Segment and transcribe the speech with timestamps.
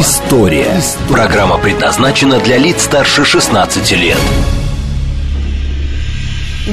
[0.00, 0.80] История».
[1.10, 4.16] Программа предназначена для лиц старше 16 лет.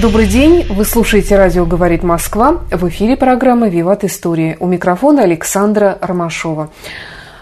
[0.01, 2.61] Добрый день, вы слушаете «Радио говорит Москва».
[2.71, 4.55] В эфире программа «Виват История».
[4.61, 6.69] У микрофона Александра Ромашова.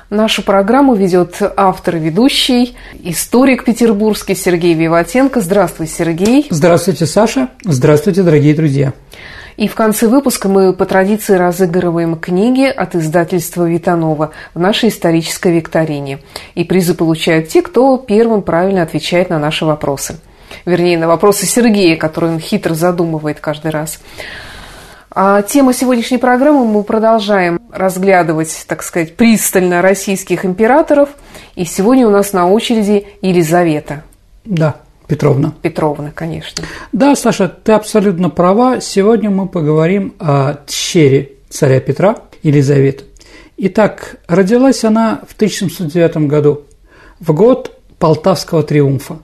[0.09, 5.41] Нашу программу ведет автор и ведущий, историк петербургский Сергей Виватенко.
[5.41, 6.48] Здравствуй, Сергей.
[6.49, 7.49] Здравствуйте, Саша.
[7.63, 8.94] Здравствуйте, дорогие друзья.
[9.58, 15.52] И в конце выпуска мы по традиции разыгрываем книги от издательства Витанова в нашей исторической
[15.52, 16.20] викторине.
[16.54, 20.20] И призы получают те, кто первым правильно отвечает на наши вопросы.
[20.66, 23.99] Вернее, на вопросы Сергея, которые он хитро задумывает каждый раз.
[25.10, 31.10] А тема сегодняшней программы мы продолжаем разглядывать, так сказать, пристально российских императоров.
[31.55, 34.04] И сегодня у нас на очереди Елизавета.
[34.46, 34.76] Да,
[35.08, 35.54] Петровна.
[35.62, 36.63] Петровна, конечно.
[36.91, 38.82] Да, Саша, ты абсолютно права.
[38.82, 43.05] Сегодня мы поговорим о тщере царя Петра, Елизаветы.
[43.58, 46.64] Итак, родилась она в 1709 году,
[47.20, 49.20] в год Полтавского триумфа.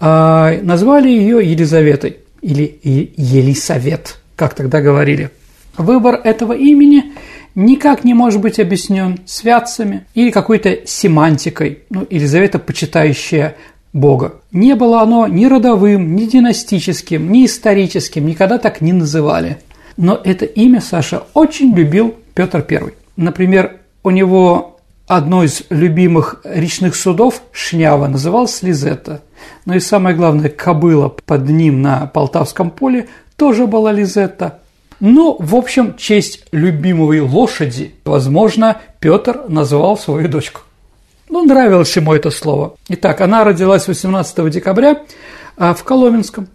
[0.00, 5.30] А назвали ее Елизаветой или Елисавет– как тогда говорили.
[5.76, 7.14] Выбор этого имени
[7.54, 13.56] никак не может быть объяснен святцами или какой-то семантикой, ну, Елизавета, почитающая
[13.96, 14.34] Бога.
[14.52, 19.58] Не было оно ни родовым, ни династическим, ни историческим, никогда так не называли.
[19.96, 22.92] Но это имя Саша очень любил Петр I.
[23.16, 29.22] Например, у него одно из любимых речных судов Шнява называлось Лизетта.
[29.64, 34.60] Но и самое главное, кобыла под ним на Полтавском поле тоже была Лизетта.
[35.00, 40.62] Ну, в общем, честь любимой лошади, возможно, Петр назвал свою дочку.
[41.28, 42.76] Ну, нравилось ему это слово.
[42.88, 45.02] Итак, она родилась 18 декабря
[45.56, 46.48] а, в Коломенском.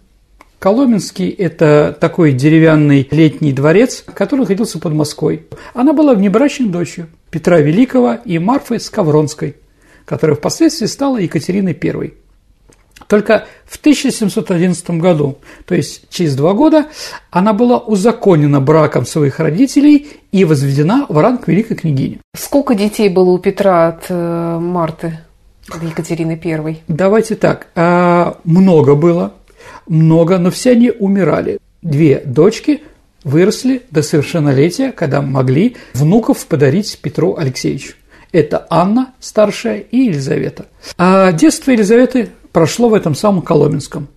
[0.58, 5.46] Коломенский– это такой деревянный летний дворец, который находился под Москвой.
[5.74, 9.56] Она была внебрачной дочерью Петра Великого и Марфы Скавронской,
[10.04, 12.12] которая впоследствии стала Екатериной I.
[13.08, 16.86] Только в 1711 году, то есть через два года,
[17.30, 22.20] она была узаконена браком своих родителей и возведена в ранг великой княгини.
[22.36, 25.18] Сколько детей было у Петра от э, Марты,
[25.80, 26.78] Екатерины I?
[26.88, 29.34] Давайте так, э, много было,
[29.86, 31.58] много, но все они умирали.
[31.82, 32.82] Две дочки
[33.24, 37.94] выросли до совершеннолетия, когда могли внуков подарить Петру Алексеевичу.
[38.32, 40.66] Это Анна старшая и Елизавета.
[40.96, 44.08] А детство Елизаветы прошло в этом самом Коломенском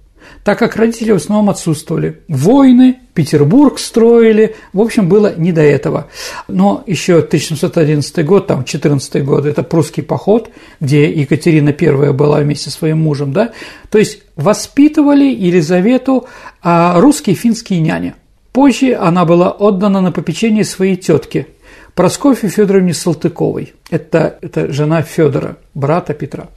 [0.43, 2.21] так как родители в основном отсутствовали.
[2.27, 6.07] Войны, Петербург строили, в общем, было не до этого.
[6.47, 12.69] Но еще 1711 год, там 14 год, это прусский поход, где Екатерина I была вместе
[12.69, 13.53] со своим мужем, да,
[13.89, 16.27] то есть воспитывали Елизавету
[16.61, 18.13] а, русские финские няни.
[18.51, 21.47] Позже она была отдана на попечение своей тетки
[21.93, 23.73] Проскофье Федоровне Салтыковой.
[23.89, 26.49] Это, это жена Федора, брата Петра.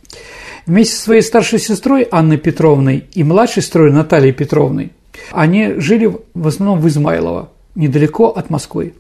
[0.69, 4.93] Вместе со своей старшей сестрой Анной Петровной и младшей сестрой Натальей Петровной
[5.33, 8.93] они жили в основном в Измайлово, недалеко от Москвы.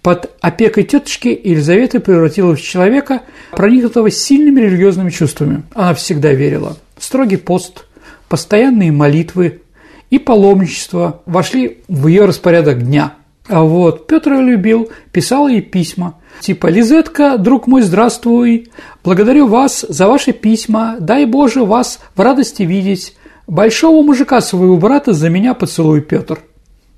[0.00, 3.20] Под опекой тетушки Елизавета превратилась в человека,
[3.50, 5.64] проникнутого сильными религиозными чувствами.
[5.74, 6.78] Она всегда верила.
[6.98, 7.84] Строгий пост,
[8.30, 9.60] постоянные молитвы
[10.08, 13.12] и паломничество вошли в ее распорядок дня.
[13.46, 18.68] А вот Петр ее любил, писал ей письма– Типа «Лизетка, друг мой, здравствуй!
[19.02, 20.96] Благодарю вас за ваши письма.
[21.00, 23.16] Дай Боже вас в радости видеть.
[23.46, 26.40] Большого мужика своего брата за меня поцелуй, Петр».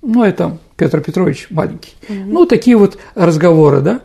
[0.03, 1.95] Ну, это Петр Петрович маленький.
[2.09, 2.19] Угу.
[2.27, 4.01] Ну, такие вот разговоры, да.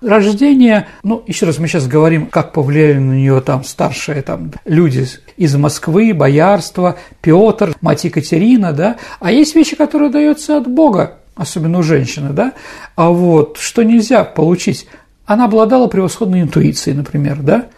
[0.00, 5.06] Рождение, ну, еще раз мы сейчас говорим, как повлияли на нее там старшие там люди
[5.36, 8.96] из Москвы, боярство, Петр, мать Екатерина, да.
[9.18, 12.52] А есть вещи, которые даются от Бога особенно у женщины, да,
[12.96, 14.86] а вот что нельзя получить,
[15.24, 17.68] она обладала превосходной интуицией, например, да,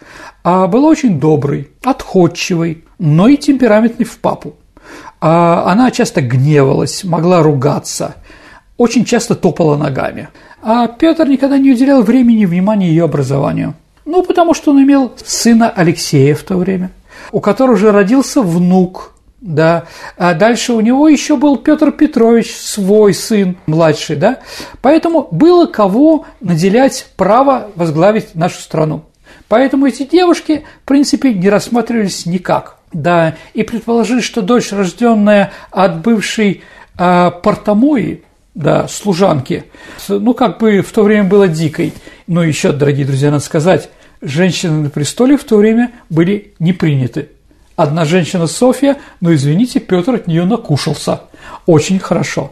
[0.43, 4.55] а была очень доброй, отходчивой, но и темпераментной в папу.
[5.21, 8.15] А она часто гневалась, могла ругаться,
[8.75, 10.27] очень часто топала ногами.
[10.61, 13.75] А Петр никогда не уделял времени и внимания ее образованию.
[14.03, 16.91] Ну, потому что он имел сына Алексея в то время,
[17.31, 19.11] у которого же родился внук–
[19.43, 19.83] да.
[20.17, 24.39] А дальше у него еще был Петр Петрович, свой сын, младший, да.
[24.81, 29.03] Поэтому было кого наделять право возглавить нашу страну.
[29.49, 32.77] Поэтому эти девушки, в принципе, не рассматривались никак.
[32.93, 36.63] Да, и предположили, что дочь, рожденная от бывшей
[36.97, 38.23] э, портомои,
[38.53, 39.65] да, служанки,
[40.07, 41.93] ну, как бы в то время была дикой.
[42.27, 43.89] Но еще, дорогие друзья, надо сказать,
[44.21, 47.29] женщины на престоле в то время были не приняты.
[47.75, 51.21] Одна женщина Софья, но, извините, Петр от нее накушался.
[51.65, 52.51] Очень хорошо.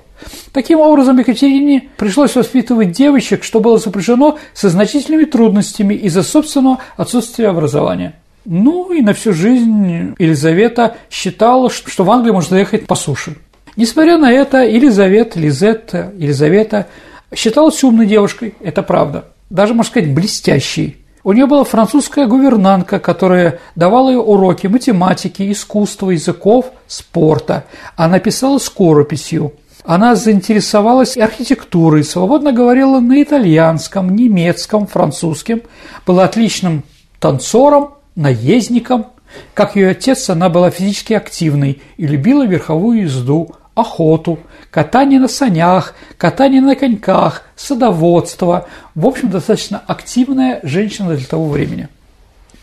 [0.51, 7.49] Таким образом, Екатерине пришлось воспитывать девочек, что было сопряжено со значительными трудностями из-за собственного отсутствия
[7.49, 8.15] образования.
[8.45, 13.37] Ну и на всю жизнь Елизавета считала, что в Англию можно ехать по суше.
[13.75, 16.87] Несмотря на это, Елизавета, Лизетта, Елизавета
[17.33, 19.25] считалась умной девушкой, это правда.
[19.49, 20.97] Даже, можно сказать, блестящей.
[21.23, 27.65] У нее была французская гувернантка, которая давала ей уроки математики, искусства, языков, спорта.
[27.95, 29.53] Она писала скорописью.
[29.83, 35.61] Она заинтересовалась архитектурой, свободно говорила на итальянском, немецком, французском,
[36.05, 36.83] была отличным
[37.19, 39.07] танцором, наездником.
[39.53, 44.39] Как ее отец, она была физически активной и любила верховую езду, охоту,
[44.69, 48.67] катание на санях, катание на коньках, садоводство.
[48.95, 51.87] В общем, достаточно активная женщина для того времени.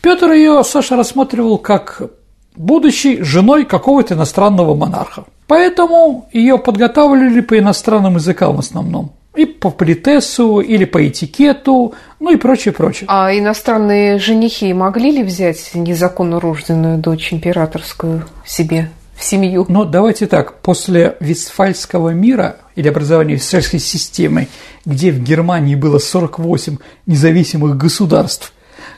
[0.01, 2.01] Петр ее, Саша, рассматривал как
[2.55, 5.25] будущей женой какого-то иностранного монарха.
[5.47, 9.13] Поэтому ее подготавливали по иностранным языкам в основном.
[9.35, 13.05] И по политесу, или по этикету, ну и прочее, прочее.
[13.07, 18.89] А иностранные женихи могли ли взять незаконно рожденную дочь императорскую себе?
[19.19, 19.65] В семью.
[19.67, 24.47] Ну, давайте так, после Вестфальского мира или образования Вестфальской системы,
[24.85, 28.53] где в Германии было 48 независимых государств,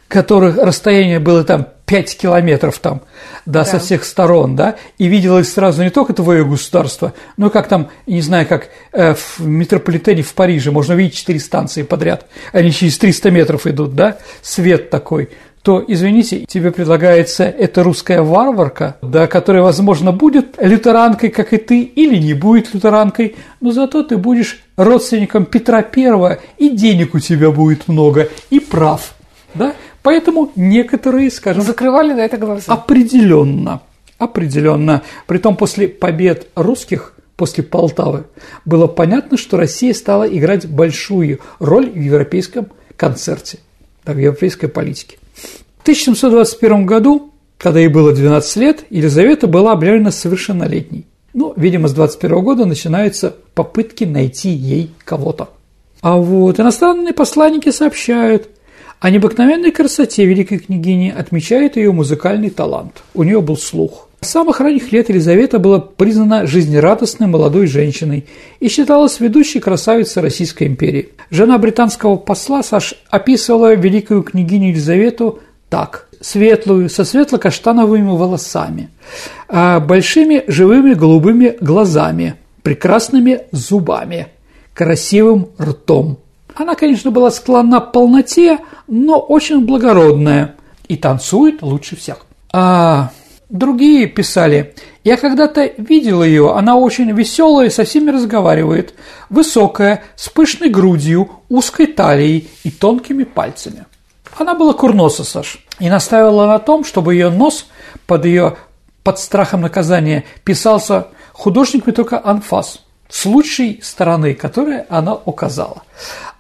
[0.08, 3.02] которых расстояние было там 5 километров там,
[3.48, 7.68] да, да, со всех сторон, да, и виделось сразу не только твое государство, но как
[7.68, 12.72] там, не знаю, как э, в метрополитене в Париже можно видеть 4 станции подряд, они
[12.72, 15.32] через 300 метров идут, да, свет такой,
[15.64, 21.82] то, извините, тебе предлагается эта русская варварка, да, которая, возможно, будет лютеранкой, как и ты,
[21.82, 27.52] или не будет лютеранкой, но зато ты будешь родственником Петра Первого, и денег у тебя
[27.52, 29.14] будет много, и прав,
[29.54, 29.76] да?
[30.02, 31.62] Поэтому некоторые, скажем...
[31.62, 32.74] Закрывали на это глаза.
[32.74, 33.82] Определенно,
[34.18, 35.04] определенно.
[35.28, 38.26] Притом после побед русских после Полтавы
[38.66, 42.68] было понятно, что Россия стала играть большую роль в европейском
[42.98, 43.60] концерте,
[44.06, 45.18] да, в европейской политике.
[45.82, 51.08] В 1721 году, когда ей было 12 лет, Елизавета была объявлена совершеннолетней.
[51.34, 55.50] Ну, видимо, с 21 года начинаются попытки найти ей кого-то.
[56.04, 58.50] А вот иностранные посланники сообщают
[59.00, 63.02] о необыкновенной красоте великой княгини, отмечают ее музыкальный талант.
[63.16, 64.08] У нее был слух.
[64.20, 68.28] С самых ранних лет Елизавета была признана жизнерадостной молодой женщиной
[68.60, 71.10] и считалась ведущей красавицей Российской империи.
[71.32, 75.40] Жена британского посла Саш описывала великую княгиню Елизавету
[75.72, 76.08] так.
[76.20, 78.90] Светлую, со светло-каштановыми волосами,
[79.48, 84.28] а, большими живыми голубыми глазами, прекрасными зубами,
[84.76, 86.20] красивым ртом.
[86.54, 90.56] Она, конечно, была склонна к полноте, но очень благородная
[90.88, 92.26] и танцует лучше всех.
[92.54, 93.10] А
[93.50, 98.94] другие писали, я когда-то видел ее, она очень веселая, со всеми разговаривает,
[99.30, 103.86] высокая, с пышной грудью, узкой талией и тонкими пальцами.
[104.42, 107.68] Она была курноса, Саш, и настаивала на том, чтобы ее нос
[108.08, 108.58] под ее
[109.04, 115.84] под страхом наказания писался художниками только анфас с лучшей стороны, которую она указала.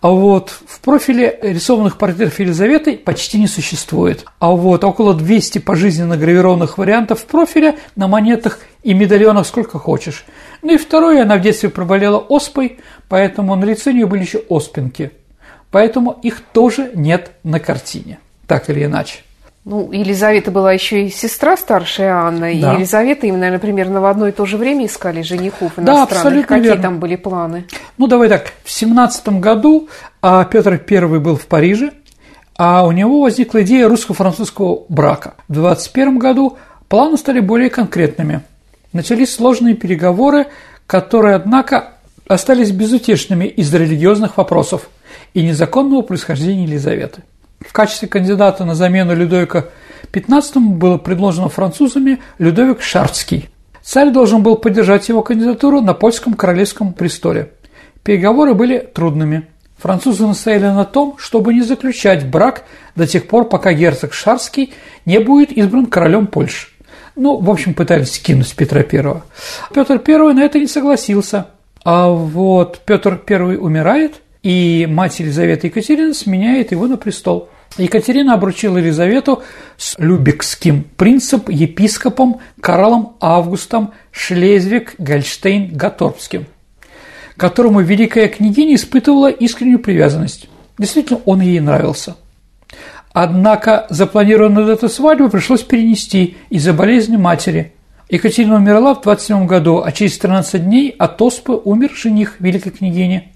[0.01, 4.25] А вот в профиле рисованных портретов Елизаветы почти не существует.
[4.39, 10.25] А вот около 200 пожизненно гравированных вариантов профиля на монетах и медальонах сколько хочешь.
[10.63, 12.79] Ну и второе, она в детстве проболела оспой,
[13.09, 15.11] поэтому на лице у нее были еще оспинки–
[15.71, 19.19] Поэтому их тоже нет на картине, так или иначе.
[19.63, 22.73] Ну, Елизавета была еще и сестра старшей Анны, да.
[22.73, 25.85] и Елизавета им, наверное, примерно в одно и то же время искали женихов иностранных.
[25.85, 26.81] Да, абсолютно Какие верно.
[26.81, 27.65] там были планы?
[27.97, 29.87] Ну, давай так, в семнадцатом году
[30.21, 31.91] а, Петр I был в Париже,
[32.57, 35.35] а у него возникла идея русско-французского брака.
[35.47, 36.57] В 21 году
[36.89, 38.41] планы стали более конкретными.
[38.93, 40.47] Начались сложные переговоры,
[40.87, 41.93] которые, однако,
[42.27, 44.89] остались безутешными из-за религиозных вопросов–
[45.33, 47.23] и незаконного происхождения Елизаветы.
[47.59, 49.65] В качестве кандидата на замену Людовика
[50.11, 53.49] XV было предложено французами Людовик Шарцкий.
[53.83, 57.51] Царь должен был поддержать его кандидатуру на польском королевском престоле.
[58.03, 59.47] Переговоры были трудными.
[59.77, 62.65] Французы настояли на том, чтобы не заключать брак
[62.95, 64.73] до тех пор, пока герцог Шарский
[65.05, 66.67] не будет избран королем Польши.
[67.15, 69.21] Ну, в общем, пытались скинуть Петра I.
[69.73, 71.47] Петр I на это не согласился.
[71.83, 77.49] А вот Петр I умирает– и мать Елизавета Екатерина сменяет его на престол.
[77.77, 79.43] Екатерина обручила Елизавету
[79.77, 86.45] с любекским принцем, епископом Карлом Августом Шлезвиг-Гольштейн-Гаторбским,
[87.37, 90.49] которому великая княгиня испытывала искреннюю привязанность.
[90.77, 92.17] Действительно, он ей нравился.
[93.13, 97.73] Однако запланированную эту свадьбу пришлось перенести из-за болезни матери.
[98.09, 103.31] Екатерина умерла в 27 году, а через 13 дней от оспы умер жених великой княгини.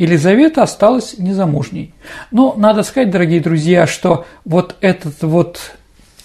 [0.00, 1.92] Елизавета осталась незамужней.
[2.30, 5.72] Но надо сказать, дорогие друзья, что вот этот вот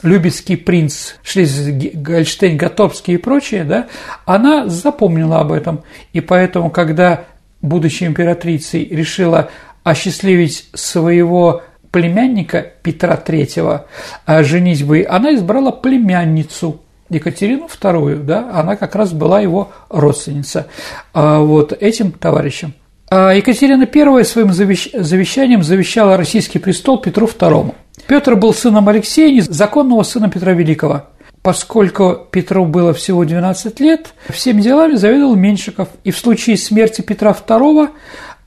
[0.01, 3.87] Любецкий принц, Шлизвиг-Гольштейн, Готовский и прочее, да,
[4.25, 5.83] она запомнила об этом.
[6.13, 7.25] И поэтому, когда,
[7.61, 9.49] будучи императрицей, решила
[9.83, 13.81] осчастливить своего племянника Петра III
[14.25, 16.79] а женитьбой, она избрала племянницу
[17.09, 20.67] Екатерину II, да, она как раз была его родственница,
[21.13, 22.73] а вот этим товарищем.
[23.09, 27.73] А Екатерина I своим завещанием завещала российский престол Петру II.
[28.07, 31.05] Петр был сыном Алексея, законного сына Петра Великого.
[31.41, 37.31] Поскольку Петру было всего 12 лет, всеми делами заведовал Меньшиков, и в случае смерти Петра
[37.31, 37.89] II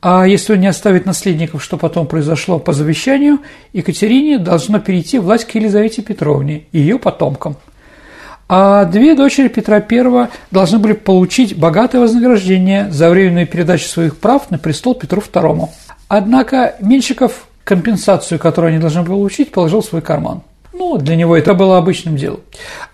[0.00, 3.40] а если он не оставит наследников, что потом произошло по завещанию,
[3.72, 7.56] Екатерине должно перейти власть к Елизавете Петровне и ее потомкам.
[8.48, 14.50] А две дочери Петра I должны были получить богатое вознаграждение за временную передачу своих прав
[14.50, 15.68] на престол Петру II.
[16.08, 20.42] Однако Меньшиков компенсацию, которую они должны были получить, положил в свой карман.
[20.72, 22.40] Ну, для него это было обычным делом.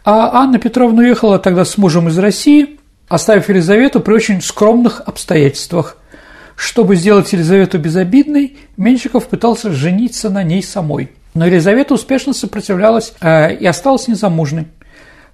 [0.05, 5.99] А Анна Петровна уехала тогда с мужем из России, оставив Елизавету при очень скромных обстоятельствах–
[6.57, 11.11] чтобы сделать Елизавету безобидной, Меньшиков пытался жениться на ней самой.
[11.35, 14.69] Но Елизавета успешно сопротивлялась э, и осталась незамужней,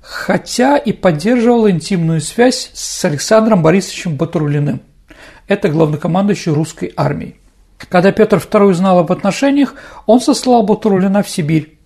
[0.00, 4.80] хотя и поддерживала интимную связь с Александром Борисовичем Батурлиным.
[5.46, 7.36] Это главнокомандующий русской армией.
[7.88, 9.74] Когда Петр II узнал об отношениях,
[10.06, 11.78] он сослал Батурлина в Сибирь.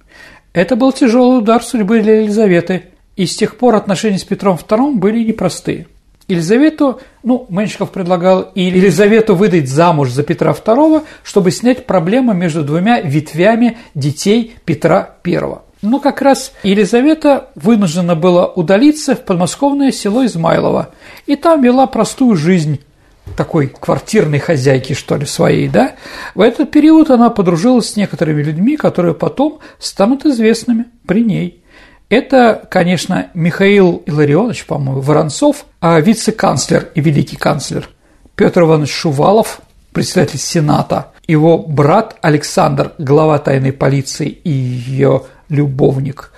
[0.52, 4.94] Это был тяжелый удар судьбы для Елизаветы, и с тех пор отношения с Петром II
[4.94, 5.87] были непростые.
[6.26, 12.64] Елизавету, ну, Меньшиков предлагал и Елизавету выдать замуж за Петра II, чтобы снять проблему между
[12.64, 15.59] двумя ветвями детей Петра I.
[15.85, 20.91] Но как раз Елизавета вынуждена была удалиться в подмосковное село Измайлово,
[21.26, 22.81] и там вела простую жизнь,
[23.37, 25.93] такой квартирной хозяйки, что ли, своей, да?
[26.35, 31.61] В этот период она подружилась с некоторыми людьми, которые потом станут известными при ней–
[32.11, 37.88] это, конечно, Михаил Илларионович, по-моему, Воронцов, а вице-канцлер и великий канцлер
[38.37, 39.61] Петр Иванович Шувалов,
[39.93, 45.23] председатель Сената, его брат Александр, глава тайной полиции и ее
[45.54, 46.32] любовник,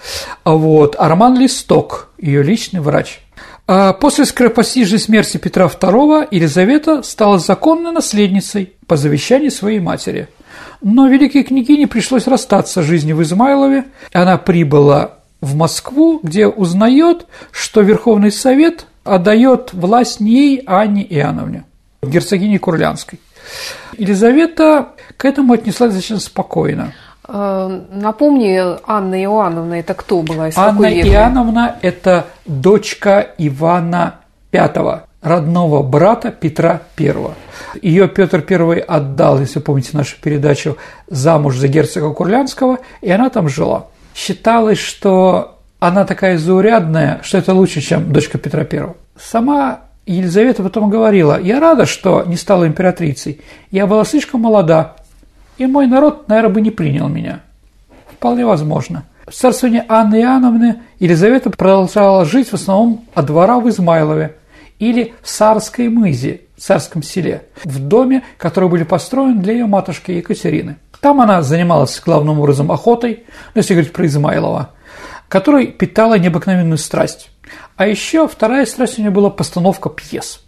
[0.44, 3.20] а вот Арман Листок, ее личный врач.
[3.68, 10.28] А после скоропостижной смерти Петра II Елизавета стала законной наследницей по завещанию своей матери.
[10.82, 13.86] Но великой княгине пришлось расстаться с жизнью в Измайлове.
[14.12, 21.04] Она прибыла в Москву, где узнает, что Верховный Совет отдает власть не ей, а Анне
[21.04, 21.64] Иоанновне,
[22.02, 23.20] герцогине Курлянской.
[23.98, 26.92] Елизавета к этому отнеслась достаточно спокойно.
[27.28, 30.48] А, напомни, Анна Иоанновна– это кто была?
[30.48, 34.16] Из Анна Иоанновна– это дочка Ивана
[34.52, 37.14] V, родного брата Петра I.
[37.82, 40.76] Ее Петр I отдал, если помните нашу передачу,
[41.08, 47.52] замуж за герцога Курлянского, и она там жила считалось, что она такая заурядная, что это
[47.52, 48.94] лучше, чем дочка Петра I.
[49.18, 54.96] Сама Елизавета потом говорила, я рада, что не стала императрицей, я была слишком молода,
[55.58, 57.40] и мой народ, наверное, бы не принял меня.
[58.10, 59.04] Вполне возможно.
[59.26, 64.36] В царствовании Анны Иоанновны Елизавета продолжала жить в основном от двора в Измайлове
[64.78, 70.12] или в Сарской мызе, в Царском селе, в доме, который были построены для ее матушки
[70.12, 70.76] Екатерины.
[71.00, 74.70] Там она занималась главным образом охотой, ну, если говорить про Измайлова,
[75.28, 77.30] которой питала необыкновенную страсть.
[77.76, 80.40] А еще вторая страсть у нее была постановка пьес.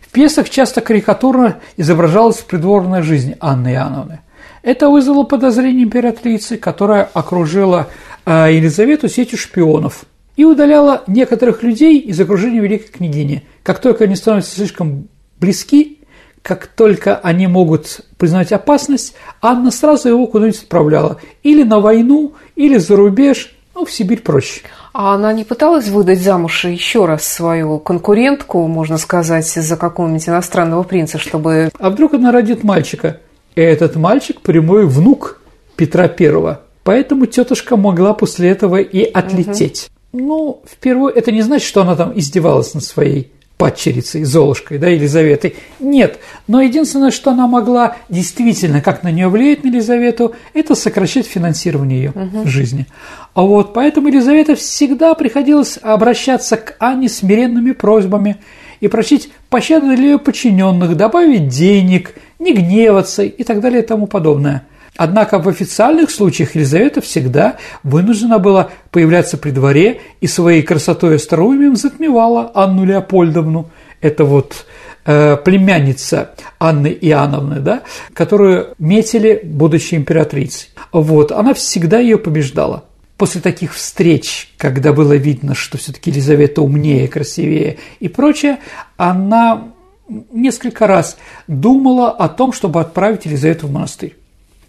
[0.00, 4.20] В пьесах часто карикатурно изображалась придворная жизнь Анны Иоанновны.
[4.62, 7.88] Это вызвало подозрение императрицы, которая окружила
[8.26, 10.04] э, Елизавету сетью шпионов
[10.36, 13.44] и удаляла некоторых людей из окружения великой княгини.
[13.62, 15.08] Как только они становятся слишком
[15.40, 15.98] близки,
[16.42, 21.20] как только они могут признать опасность, Анна сразу его куда-нибудь отправляла.
[21.42, 24.62] Или на войну, или за рубеж, ну, в Сибирь проще.
[24.92, 30.82] А она не пыталась выдать замуж еще раз свою конкурентку, можно сказать, за какого-нибудь иностранного
[30.82, 31.70] принца, чтобы...
[31.78, 33.20] А вдруг она родит мальчика?
[33.58, 35.40] И этот мальчик прямой внук
[35.74, 36.60] Петра Первого.
[36.84, 39.90] Поэтому тетушка могла после этого и отлететь.
[40.12, 40.22] Угу.
[40.22, 45.56] Ну, впервые это не значит, что она там издевалась над своей падчерицей, Золушкой, да, Елизаветой.
[45.80, 51.26] Нет, но единственное, что она могла действительно, как на нее влиять, на Елизавету, это сокращать
[51.26, 52.46] финансирование ее угу.
[52.46, 52.86] жизни.
[53.34, 58.36] А вот поэтому Елизавета всегда приходилось обращаться к Анне смиренными просьбами
[58.78, 64.06] и просить пощады для ее подчиненных, добавить денег, не гневаться и так далее и тому
[64.06, 64.64] подобное–
[64.98, 71.14] Однако в официальных случаях Елизавета всегда вынуждена была появляться при дворе и своей красотой и
[71.14, 73.70] остроумием затмевала Анну Леопольдовну.
[74.00, 74.66] Это вот
[75.06, 80.70] э, племянница Анны Иоанновны, да, которую метили, будучи императрицей.
[80.90, 82.82] Вот, она всегда ее побеждала.
[83.16, 88.58] После таких встреч, когда было видно, что все-таки Елизавета умнее, красивее и прочее,
[88.96, 89.68] она
[90.08, 94.16] несколько раз думала о том, чтобы отправить Елизавету в монастырь.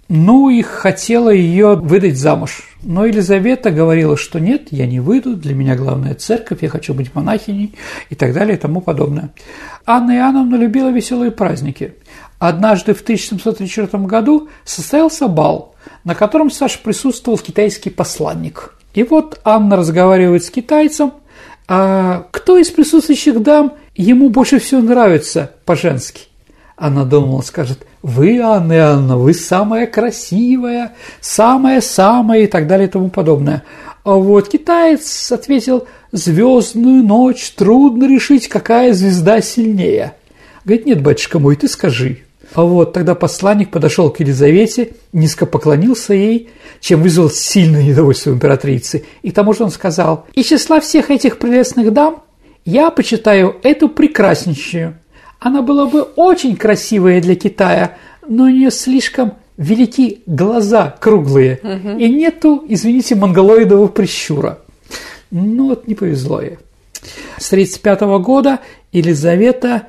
[0.09, 2.63] Ну и хотела ее выдать замуж.
[2.81, 7.13] Но Елизавета говорила, что нет, я не выйду, для меня главная церковь, я хочу быть
[7.13, 7.75] монахиней
[8.09, 9.29] и так далее и тому подобное.
[9.85, 11.93] Анна Иоанновна любила веселые праздники.
[12.39, 18.75] Однажды в 1734 году состоялся бал, на котором Саша присутствовал китайский посланник.
[18.95, 21.13] И вот Анна разговаривает с китайцем,
[21.67, 26.23] а кто из присутствующих дам ему больше всего нравится по-женски?
[26.75, 33.09] Она думала, скажет, вы, Анна Иоанна, вы самая красивая, самая-самая и так далее и тому
[33.09, 33.63] подобное.
[34.05, 40.13] А вот китаец ответил, звездную ночь трудно решить, какая звезда сильнее.
[40.63, 42.19] Говорит, нет, батюшка мой, ты скажи.
[42.53, 49.05] А вот тогда посланник подошел к Елизавете, низко поклонился ей, чем вызвал сильное недовольство императрицы.
[49.21, 52.23] И тому же он сказал, из числа всех этих прелестных дам
[52.69, 54.95] я почитаю эту прекраснейшую–
[55.39, 57.97] она была бы очень красивая для Китая,
[58.27, 61.97] но у нее слишком велики глаза круглые, угу.
[61.97, 64.59] и нету, извините, монголоидового прищура.
[65.31, 66.57] Ну вот не повезло ей.
[67.37, 68.59] С 1935 года
[68.91, 69.87] Елизавета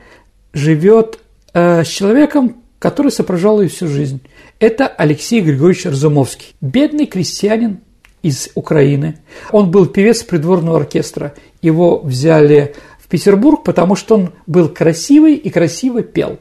[0.52, 1.18] живет
[1.52, 4.20] э, с человеком, который сопровождал ее всю жизнь.
[4.60, 7.80] Это Алексей Григорьевич Разумовский, бедный крестьянин
[8.22, 9.18] из Украины.
[9.52, 11.34] Он был певец придворного оркестра.
[11.62, 12.74] Его взяли
[13.10, 16.38] Петербург, потому что он был красивый и красиво пел.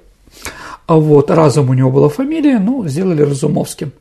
[0.85, 3.91] А вот, Разум у него была фамилия, ну, сделали Разумовским.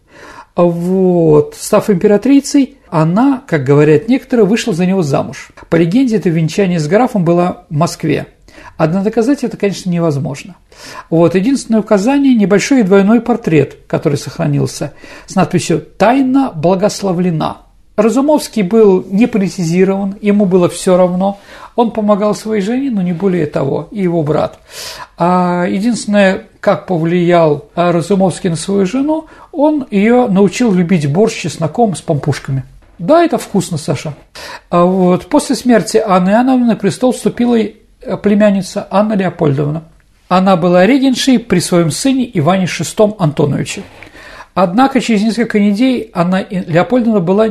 [0.54, 5.50] А вот, став императрицей, она, как говорят некоторые, вышла за него замуж.
[5.70, 8.26] По легенде, это венчание с графом было в Москве.
[8.76, 10.56] Однако доказать это, конечно, невозможно.
[11.10, 14.92] Вот, единственное указание– небольшой двойной портрет, который сохранился,
[15.26, 17.67] с надписью «Тайна благословлена».
[17.98, 21.40] Разумовский был не политизирован, ему было все равно.
[21.74, 24.60] Он помогал своей жене, но не более того, и его брат.
[25.16, 32.00] А единственное, как повлиял Разумовский на свою жену, он ее научил любить борщ чесноком с
[32.00, 32.62] помпушками.
[33.00, 34.14] Да, это вкусно, Саша.
[34.70, 37.58] А вот после смерти Анны Иоанновны на престол вступила
[38.22, 39.82] племянница Анна Леопольдовна.
[40.28, 43.82] Она была регеншей при своем сыне Иване VI Антоновиче.
[44.60, 47.50] Однако через несколько недель Анна Леопольдовна была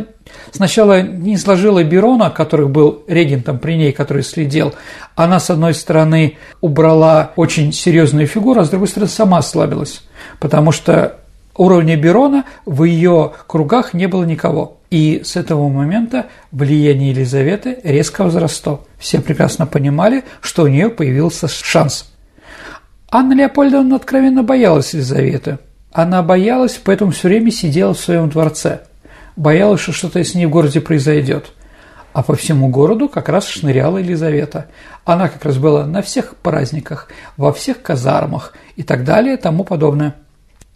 [0.52, 4.74] сначала не сложила Берона, который был регентом при ней, который следил.
[5.16, 10.04] Она, с одной стороны, убрала очень серьезную фигуру, а с другой стороны, сама ослабилась,
[10.42, 11.16] потому что
[11.56, 14.80] уровня Берона в ее кругах не было никого.
[14.92, 18.86] И с этого момента влияние Елизаветы резко возросло.
[18.98, 22.12] Все прекрасно понимали, что у нее появился шанс.
[23.10, 25.60] Анна Леопольдовна откровенно боялась Елизаветы–
[25.98, 28.82] она боялась, поэтому все время сидела в своем дворце.
[29.36, 31.48] Боялась, что что-то с ней в городе произойдет.
[32.14, 34.68] А по всему городу как раз шныряла Елизавета.
[35.06, 40.14] Она как раз была на всех праздниках, во всех казармах и так далее тому подобное.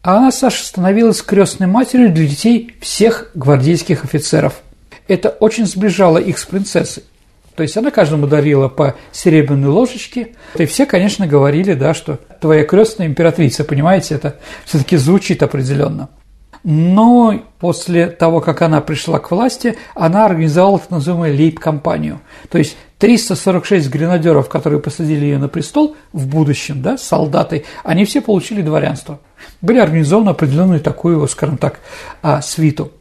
[0.01, 4.55] А она, Саша, становилась крестной матерью для детей всех гвардейских офицеров.
[5.07, 7.03] Это очень сближало их с принцессой.
[7.55, 10.35] То есть она каждому дарила по серебряной ложечке.
[10.57, 16.09] И все, конечно, говорили, да, что твоя крестная императрица, понимаете, это все-таки звучит определенно.
[16.63, 22.21] Но после того, как она пришла к власти, она организовала так называемую лейб-компанию.
[22.49, 28.21] То есть 346 гренадеров, которые посадили ее на престол в будущем, да, солдаты, они все
[28.21, 29.19] получили дворянство.
[29.61, 31.79] Были организованы определенную такую, скажем так,
[32.21, 32.91] а, свиту.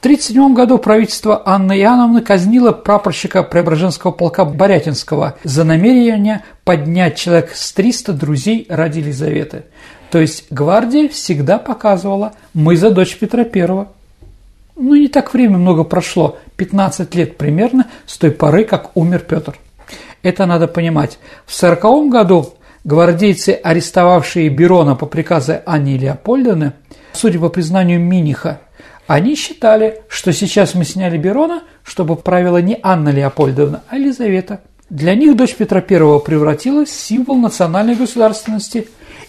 [0.00, 7.50] В 1937 году правительство Анны Иоанновны казнило прапорщика Преображенского полка Борятинского за намерение поднять человек
[7.54, 9.64] с 300 друзей ради Елизаветы.
[10.10, 13.86] То есть гвардия всегда показывала «мы за дочь Петра I».
[14.76, 19.58] Ну, не так время много прошло, 15 лет примерно с той поры, как умер Петр.
[20.22, 21.18] Это надо понимать.
[21.44, 26.72] В 1940 году гвардейцы, арестовавшие Берона по приказу Анны Леопольдовны,
[27.12, 28.60] судя по признанию Миниха,
[29.10, 34.60] они считали, что сейчас мы сняли Берона, чтобы правила не Анна Леопольдовна, а Елизавета.
[34.88, 38.86] Для них дочь Петра I превратилась в символ национальной государственности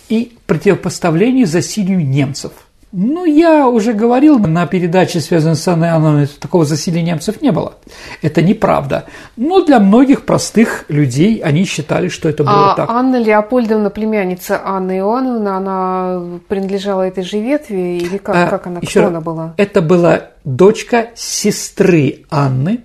[0.08, 2.52] и противопоставления засилию немцев–
[2.92, 7.76] ну, я уже говорил на передаче, связанной с Анной Иоанновной, такого засилия немцев не было.
[8.22, 9.06] Это неправда.
[9.38, 12.90] Но для многих простых людей они считали, что это было а так.
[12.90, 18.00] Анна Леопольдовна, племянница Анны Иоанновны, она принадлежала этой же ветви?
[18.00, 19.54] Или как, а, как она, кто раз, она была?
[19.56, 22.82] Это была дочка сестры Анны,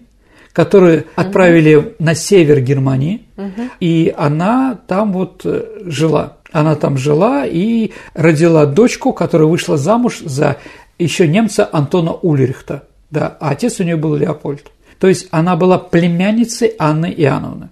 [0.52, 1.06] которую угу.
[1.16, 3.70] отправили на север Германии, угу.
[3.80, 6.36] и она там вот э, жила.
[6.56, 10.56] Она там жила и родила дочку, которая вышла замуж за
[10.98, 12.84] еще немца Антона Ульрихта.
[13.10, 14.70] Да, а отец у нее был Леопольд.
[14.98, 17.68] То есть она была племянницей Анны Иоанновны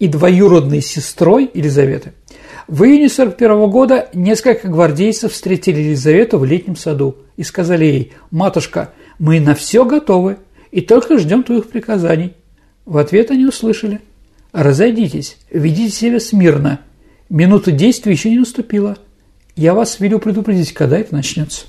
[0.00, 2.14] и двоюродной сестрой Елизаветы.
[2.66, 8.90] В июне 41 года несколько гвардейцев встретили Елизавету в летнем саду и сказали ей, «Матушка,
[9.20, 10.38] мы на все готовы
[10.72, 12.34] и только ждем твоих приказаний».
[12.86, 14.00] В ответ они услышали,
[14.50, 16.80] «Разойдитесь, ведите себя смирно,
[17.28, 18.96] Минута действия еще не наступила.
[19.56, 21.66] Я вас велю предупредить, когда это начнется.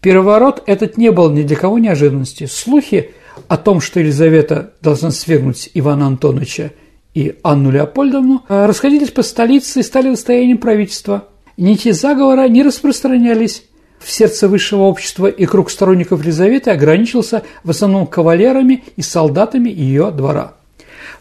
[0.00, 2.48] Переворот этот не был ни для кого неожиданностью.
[2.48, 3.12] Слухи
[3.48, 6.72] о том, что Елизавета должна свергнуть Ивана Антоновича
[7.14, 11.28] и Анну Леопольдовну, э, расходились по столице и стали достоянием правительства.
[11.56, 13.64] Нити заговора не распространялись
[13.98, 20.10] в сердце высшего общества, и круг сторонников Елизаветы ограничился в основном кавалерами и солдатами ее
[20.10, 20.54] двора.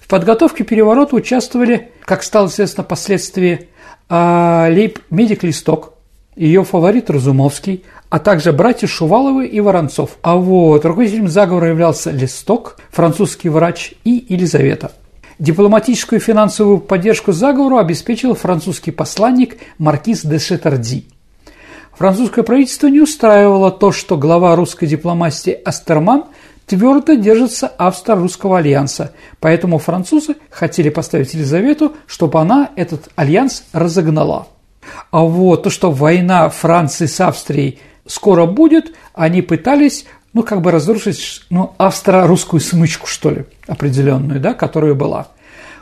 [0.10, 3.70] Подготовке переворота участвовали, как стало известно впоследствии,
[4.10, 5.94] а, лейб-медик Листок,
[6.36, 10.18] ее фаворит Разумовский, а также братья Шуваловы и Воронцов.
[10.24, 14.94] А вот руководителем заговора являлся Листок, французский врач и Елизавета.
[15.38, 21.06] Дипломатическую и финансовую поддержку заговору обеспечил французский посланник Маркиз де Шетарди.
[21.96, 26.26] Французское правительство не устраивало то, что глава русской дипломатии Астерман
[26.70, 34.48] твердо держится австро-русского альянса, поэтому французы хотели поставить Елизавету, чтобы она этот альянс разогнала.
[35.10, 40.70] А вот то, что война Франции с Австрией скоро будет, они пытались, ну, как бы
[40.70, 45.28] разрушить, ну, австро-русскую смычку, что ли, определенную, да, которая была.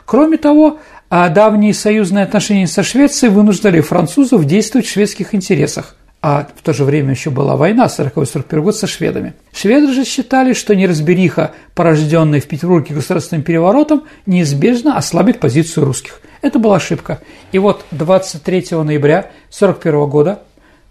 [0.06, 0.78] Кроме того,
[1.10, 6.72] а давние союзные отношения со Швецией вынуждали французов действовать в шведских интересах а в то
[6.72, 9.34] же время еще была война 40-41 год со шведами.
[9.52, 16.20] Шведы же считали, что неразбериха, порожденная в Петербурге государственным переворотом, неизбежно ослабит позицию русских.
[16.42, 17.20] Это была ошибка.
[17.52, 20.42] И вот 23 ноября 1941 года,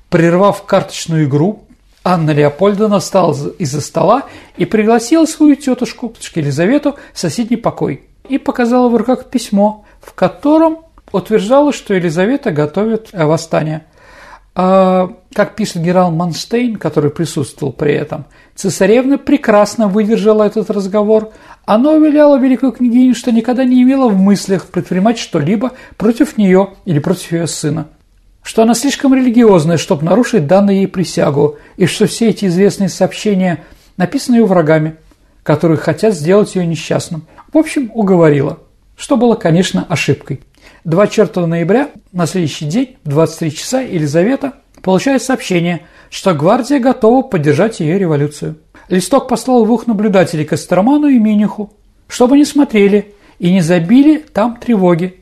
[0.09, 1.63] прервав карточную игру,
[2.05, 4.23] Анна Леопольдовна встала из-за стола
[4.55, 10.13] и пригласила свою тетушку, тетушку Елизавету, в соседний покой и показала в руках письмо, в
[10.13, 10.79] котором
[11.11, 13.96] утверждала, что Елизавета готовит восстание– а,
[14.57, 21.31] как пишет генерал Манштейн, который присутствовал при этом, цесаревна прекрасно выдержала этот разговор.
[21.65, 26.97] Она уверяла великую княгиню, что никогда не имела в мыслях предпринимать что-либо против нее или
[26.97, 27.89] против ее сына.
[28.41, 33.63] Что она слишком религиозная, чтобы нарушить данную ей присягу, и что все эти известные сообщения
[33.95, 34.95] написаны ее врагами,
[35.43, 37.27] которые хотят сделать ее несчастным.
[37.53, 38.57] В общем, уговорила,
[38.95, 40.41] что было, конечно, ошибкой.
[40.87, 47.81] 24 ноября, на следующий день, в 23 часа, Елизавета получает сообщение, что гвардия готова поддержать
[47.81, 48.55] ее революцию.
[48.87, 51.73] Листок послал двух наблюдателей к Костерману и Миниху,
[52.07, 55.17] чтобы они смотрели и не забили там тревоги.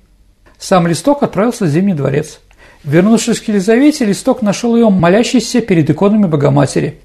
[0.60, 2.42] Сам Листок отправился в Зимний дворец.
[2.84, 7.00] Вернувшись к Елизавете, Листок нашел ее молящейся перед иконами Богоматери.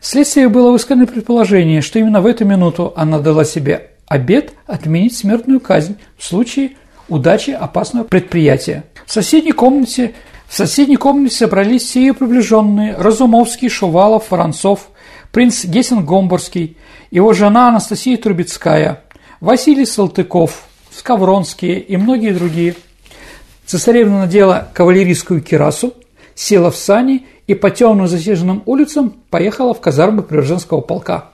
[0.00, 5.60] Вследствие было высказано предположение, что именно в эту минуту она дала себе обет отменить смертную
[5.60, 6.70] казнь в случае
[7.08, 8.84] удачи опасного предприятия.
[9.04, 10.14] В соседней комнате,
[10.48, 14.88] в соседней комнате собрались все ее приближенные– Разумовский, Шувалов, Воронцов,
[15.32, 16.76] принц Гессен-Гомборский,
[17.10, 19.02] его жена Анастасия Трубецкая,
[19.40, 22.74] Василий Салтыков, Скавронские и многие другие.
[23.66, 25.94] Цесаревна надела кавалерийскую кирасу,
[26.34, 31.30] села в сани и по темным засиженным улицам поехала в казармы Преображенского полка,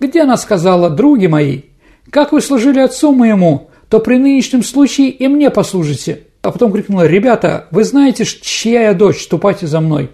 [0.00, 1.62] где она сказала «Други мои,
[2.10, 6.20] как вы служили отцу моему, то при нынешнем случае и мне послужите».
[6.42, 10.10] А потом крикнула, «Ребята, вы знаете, чья я дочь, ступайте за мной».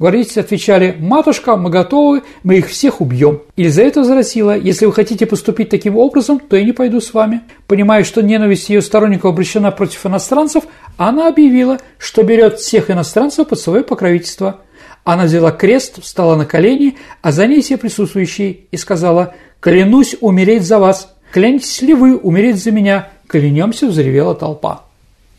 [0.00, 3.42] Гвардейцы отвечали, «Матушка, мы готовы, мы их всех убьем».
[3.56, 7.42] Елизавета возразила, «Если вы хотите поступить таким образом, то я не пойду с вами».
[7.66, 10.64] Понимая, что ненависть ее сторонников обращена против иностранцев,
[10.96, 14.60] она объявила, что берет всех иностранцев под свое покровительство.
[15.04, 20.64] Она взяла крест, встала на колени, а за ней все присутствующие, и сказала, «Клянусь умереть
[20.64, 21.14] за вас».
[21.30, 24.82] «Клянетесь ли вы умереть за меня?» «Клянемся!»– взревела толпа.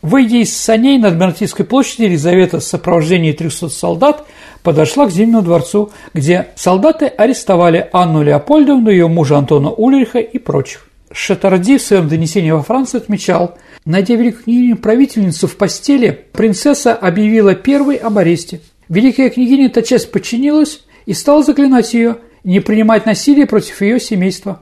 [0.02, 4.26] Выйдя из саней на Адмиралтейской площади, Елизавета в сопровождении 300 солдат
[4.64, 10.88] подошла к Зимнему дворцу, где солдаты арестовали Анну Леопольдовну, ее мужа Антона Ульриха и прочих.
[11.12, 17.54] Шатарди в своем донесении во Францию отмечал, найдя великую княгиню правительницу в постели, принцесса объявила
[17.54, 18.62] первой об аресте.
[18.90, 24.62] Великая княгиня тотчас подчинилась и стала заклинать ее не принимать насилие против ее семейства.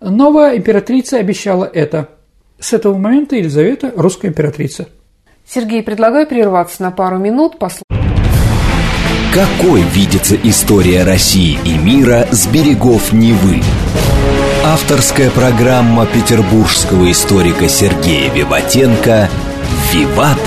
[0.00, 2.08] Новая императрица обещала это.
[2.60, 4.86] С этого момента Елизавета– русская императрица.
[5.46, 7.82] Сергей, предлагаю прерваться на пару минут, послушать.
[9.32, 13.62] Какой видится история России и мира с берегов Невы?
[14.64, 19.28] Авторская программа петербургского историка Сергея Виватенко
[19.92, 20.38] «Виват.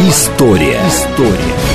[0.00, 0.78] История».
[0.88, 1.69] История.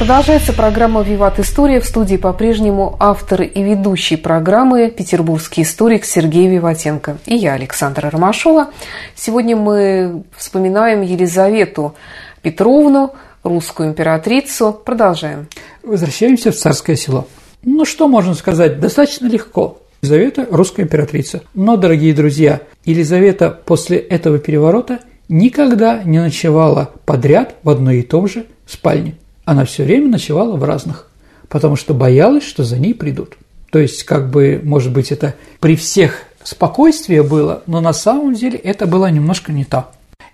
[0.00, 1.78] Продолжается программа «Виват История».
[1.78, 8.70] В студии по-прежнему автор и ведущий программы петербургский историк Сергей Виватенко и я, Александра Ромашова.
[9.14, 11.96] Сегодня мы вспоминаем Елизавету
[12.40, 14.72] Петровну, русскую императрицу.
[14.72, 15.48] Продолжаем.
[15.82, 17.28] Возвращаемся в царское село.
[17.62, 18.80] Ну, что можно сказать?
[18.80, 19.82] Достаточно легко.
[20.00, 21.42] Елизавета– русская императрица.
[21.52, 28.28] Но, дорогие друзья, Елизавета после этого переворота никогда не ночевала подряд в одной и том
[28.28, 29.16] же спальне.
[29.50, 31.08] Она все время ночевала в разных,
[31.48, 33.36] потому что боялась, что за ней придут.
[33.72, 38.56] То есть, как бы, может быть, это при всех спокойствие было, но на самом деле
[38.56, 39.90] это было немножко не то.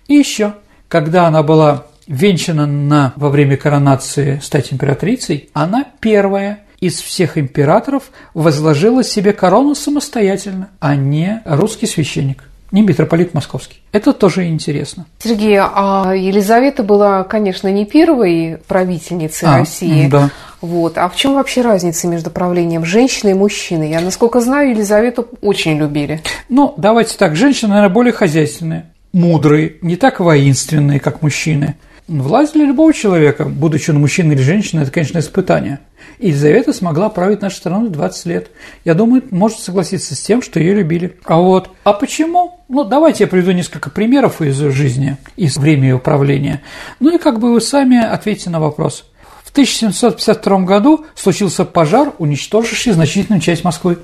[0.06, 0.52] И еще,
[0.88, 8.10] когда она была венчана на, во время коронации стать императрицей, она первая из всех императоров
[8.34, 13.80] возложила себе корону самостоятельно, а не русский священник, не митрополит московский.
[13.92, 15.06] Это тоже интересно.
[15.18, 20.08] Сергей, а Елизавета была, конечно, не первой правительницей а, России.
[20.08, 20.30] Да.
[20.60, 20.98] Вот.
[20.98, 23.90] А в чем вообще разница между правлением женщины и мужчины?
[23.90, 26.22] Я, насколько знаю, Елизавету очень любили.
[26.48, 31.76] Ну, давайте так, женщины, наверное, более хозяйственные, мудрые, не так воинственные, как мужчины.
[32.08, 35.80] Власть для любого человека, будучи он мужчина или женщина, это, конечно, испытание.
[36.18, 38.50] Елизавета смогла править нашу страну 20 лет.
[38.84, 41.16] Я думаю, может согласиться с тем, что ее любили.
[41.24, 42.60] А вот, а почему?
[42.68, 46.62] Ну, давайте я приведу несколько примеров из жизни, из времени ее правления.
[47.00, 49.04] Ну и как бы вы сами ответите на вопрос.
[49.44, 53.98] В 1752 году случился пожар, уничтоживший значительную часть Москвы.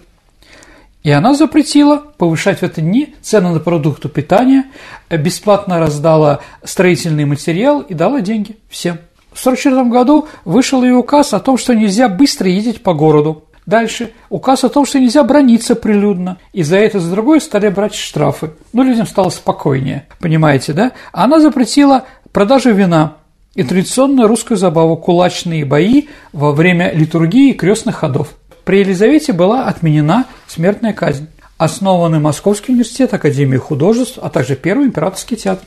[1.02, 4.66] И она запретила повышать в эти дни цены на продукты питания,
[5.10, 8.98] бесплатно раздала строительный материал и дала деньги всем.
[9.34, 13.44] В 1944 году вышел и указ о том, что нельзя быстро ездить по городу.
[13.64, 16.38] Дальше указ о том, что нельзя брониться прилюдно.
[16.52, 18.50] И за это, за другое стали брать штрафы.
[18.72, 20.92] Но людям стало спокойнее, понимаете, да?
[21.12, 23.16] Она запретила продажу вина
[23.54, 28.34] и традиционную русскую забаву– кулачные бои во время литургии и крестных ходов.
[28.64, 31.28] При Елизавете была отменена смертная казнь.
[31.58, 35.66] Основаны Московский университет, Академия художеств, а также Первый императорский театр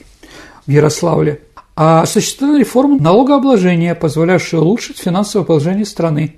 [0.65, 1.39] в Ярославле.
[1.75, 6.35] А осуществлена реформа налогообложения, позволявшая улучшить финансовое положение страны.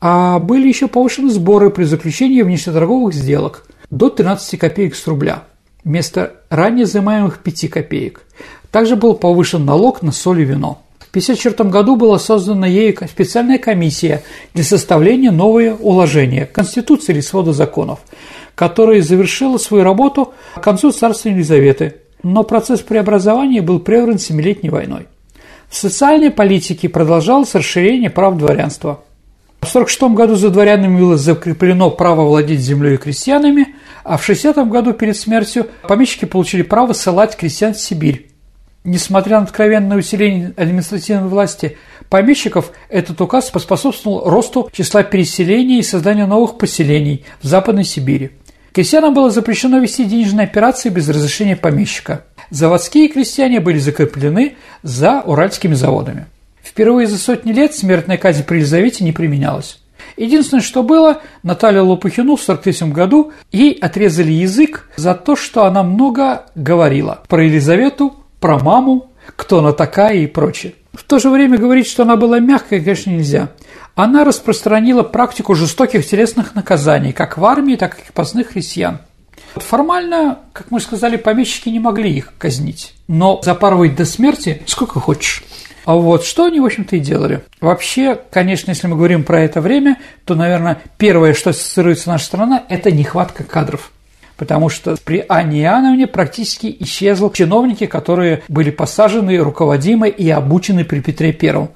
[0.00, 5.44] А были еще повышены сборы при заключении внешнеторговых сделок до 13 копеек с рубля
[5.84, 8.22] вместо ранее взимаемых 5 копеек.
[8.70, 10.84] Также был повышен налог на соль и вино.
[11.14, 18.00] 1954 году была создана ею специальная комиссия для составления нового уложения Конституции или свода законов,
[18.56, 25.06] которая завершила свою работу к концу царства Елизаветы, но процесс преобразования был прерван Семилетней войной.
[25.68, 29.00] В социальной политике продолжалось расширение прав дворянства.
[29.60, 34.68] В 1946 году за дворянами было закреплено право владеть землей и крестьянами, а в 1960
[34.68, 38.30] году перед смертью помещики получили право ссылать крестьян в Сибирь.
[38.84, 41.78] Несмотря на откровенное усиление административной власти
[42.10, 48.32] помещиков, этот указ поспособствовал росту числа переселений и созданию новых поселений в Западной Сибири.
[48.74, 52.24] Крестьянам было запрещено вести денежные операции без разрешения помещика.
[52.50, 56.26] Заводские крестьяне были закреплены за уральскими заводами.
[56.60, 59.78] Впервые за сотни лет смертная казнь при Елизавете не применялась.
[60.16, 65.84] Единственное, что было, Наталья Лопухину в 1943 году ей отрезали язык за то, что она
[65.84, 70.74] много говорила про Елизавету, про маму, кто она такая и прочее.
[70.92, 73.50] В то же время говорить, что она была мягкой, конечно, нельзя.
[73.94, 78.98] Она распространила практику жестоких телесных наказаний, как в армии, так и крепостных крестьян.
[79.54, 85.44] Формально, как мы сказали, помещики не могли их казнить, но запарывать до смерти сколько хочешь.
[85.84, 87.44] А вот что они, в общем-то, и делали.
[87.60, 92.64] Вообще, конечно, если мы говорим про это время, то, наверное, первое, что ассоциируется наша страна,
[92.68, 93.92] это нехватка кадров
[94.36, 101.00] потому что при Анне Иоанновне практически исчезли чиновники, которые были посажены, руководимы и обучены при
[101.00, 101.70] Петре Первом.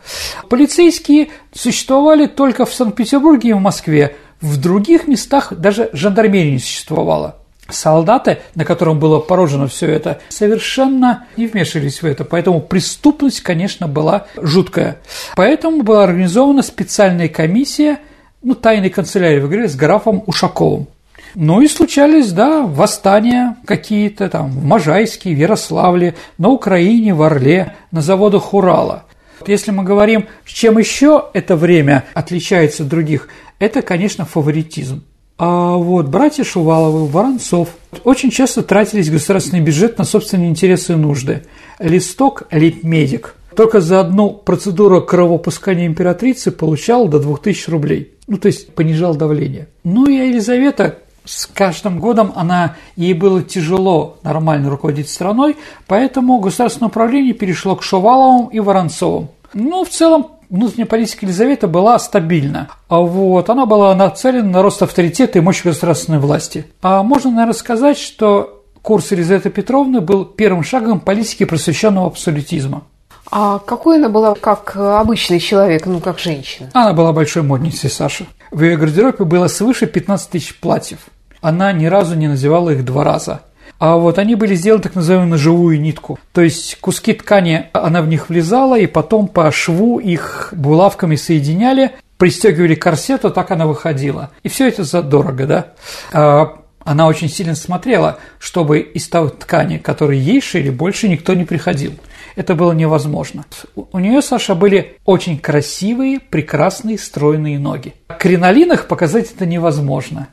[0.48, 7.36] Полицейские существовали только в Санкт-Петербурге и в Москве, в других местах даже жандармерии не существовало.
[7.68, 13.86] Солдаты, на котором было порожено все это, совершенно не вмешивались в это, поэтому преступность, конечно,
[13.86, 15.00] была жуткая.
[15.36, 17.98] Поэтому была организована специальная комиссия,
[18.42, 20.88] ну, тайной канцелярии, вы говорили, с графом Ушаковым.
[21.34, 27.74] Ну и случались, да, восстания какие-то там в Можайске, в Ярославле, на Украине, в Орле,
[27.90, 29.04] на заводах Урала.
[29.46, 35.04] Если мы говорим, с чем еще это время отличается от других, это, конечно, фаворитизм.
[35.38, 37.68] А вот братья Шуваловы, Воронцов
[38.02, 41.44] очень часто тратились государственный бюджет на собственные интересы и нужды.
[41.78, 48.12] Листок «Литмедик» только за одну процедуру кровопускания императрицы получал до 2000 рублей.
[48.26, 49.68] Ну, то есть понижал давление.
[49.84, 56.88] Ну и Елизавета с каждым годом она, ей было тяжело нормально руководить страной, поэтому государственное
[56.88, 59.28] управление перешло к Шуваловым и Воронцовым.
[59.52, 62.68] Ну, в целом, внутренняя политика Елизаветы была стабильна.
[62.88, 66.66] А вот, она была нацелена на рост авторитета и мощи государственной власти.
[66.80, 72.84] А можно, наверное, сказать, что курс Елизаветы Петровны был первым шагом политики просвещенного абсолютизма.
[73.30, 76.70] А какой она была как обычный человек, ну, как женщина?
[76.72, 78.24] Она была большой модницей, Саша.
[78.50, 81.00] В ее гардеробе было свыше 15 тысяч платьев.
[81.40, 83.42] Она ни разу не надевала их два раза.
[83.78, 86.18] А вот они были сделаны так называемую на живую нитку.
[86.32, 91.92] То есть куски ткани, она в них влезала, и потом по шву их булавками соединяли,
[92.16, 94.30] пристегивали к корсету, так она выходила.
[94.42, 95.66] И все это задорого, да?
[96.12, 101.44] А она очень сильно смотрела, чтобы из той ткани, которую ей шили, больше никто не
[101.44, 101.92] приходил.
[102.34, 103.44] Это было невозможно.
[103.74, 107.94] У нее, Саша, были очень красивые, прекрасные, стройные ноги.
[108.08, 110.28] В кринолинах показать это невозможно.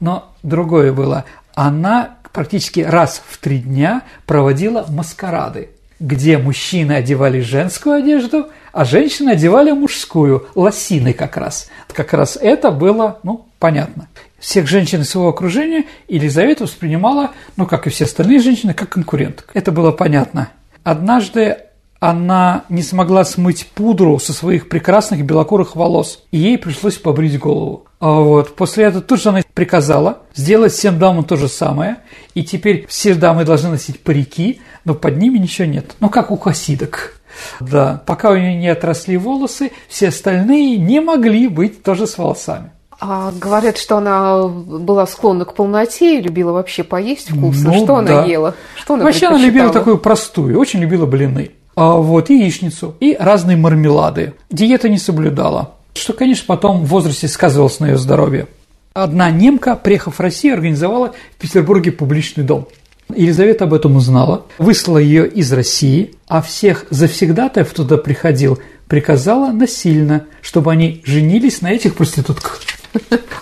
[0.00, 1.24] Но другое было.
[1.54, 9.30] Она практически раз в три дня проводила маскарады, где мужчины одевали женскую одежду, а женщины
[9.30, 11.68] одевали мужскую, лосины как раз.
[11.92, 14.08] Как раз это было, ну, понятно.
[14.38, 19.50] Всех женщин из своего окружения Елизавета воспринимала, ну, как и все остальные женщины, как конкуренток.
[19.52, 20.48] Это было понятно.
[20.82, 21.58] Однажды
[21.98, 27.86] она не смогла смыть пудру со своих прекрасных белокурых волос, и ей пришлось побрить голову.
[28.00, 28.56] А вот.
[28.56, 31.98] После этого тут же она приказала сделать всем дамам то же самое,
[32.34, 35.94] и теперь все дамы должны носить парики, но под ними ничего нет.
[36.00, 37.20] Ну, как у хасидок.
[37.60, 42.72] Да, пока у нее не отросли волосы, все остальные не могли быть тоже с волосами.
[42.98, 47.72] А говорят, что она была склонна к полноте и любила вообще поесть вкусно.
[47.72, 47.98] Ну, что да.
[47.98, 48.54] она ела?
[48.76, 51.52] Что она Вообще она любила такую простую, очень любила блины.
[51.76, 54.34] А вот яичницу и разные мармелады.
[54.50, 58.46] Диета не соблюдала, что, конечно, потом в возрасте сказывалось на ее здоровье.
[58.92, 62.68] Одна немка, приехав в Россию, организовала в Петербурге публичный дом.
[63.14, 70.26] Елизавета об этом узнала, выслала ее из России, а всех завсегдатаев туда приходил, приказала насильно,
[70.42, 72.60] чтобы они женились на этих проститутках.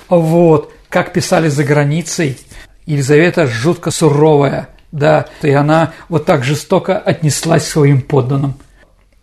[0.08, 2.38] Вот, как писали за границей,
[2.86, 8.54] Елизавета жутко суровая, да, и она вот так жестоко отнеслась к своим подданным.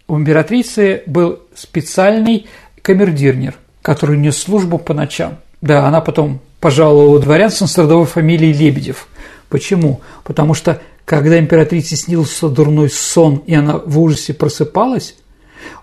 [0.07, 2.47] У императрицы был специальный
[2.85, 5.37] камердирнер, который нес службу по ночам.
[5.61, 9.07] Да, она потом пожаловала дворянством с родовой фамилией Лебедев.
[9.49, 10.01] Почему?
[10.23, 15.15] Потому что когда императрице снился дурной сон, и она в ужасе просыпалась,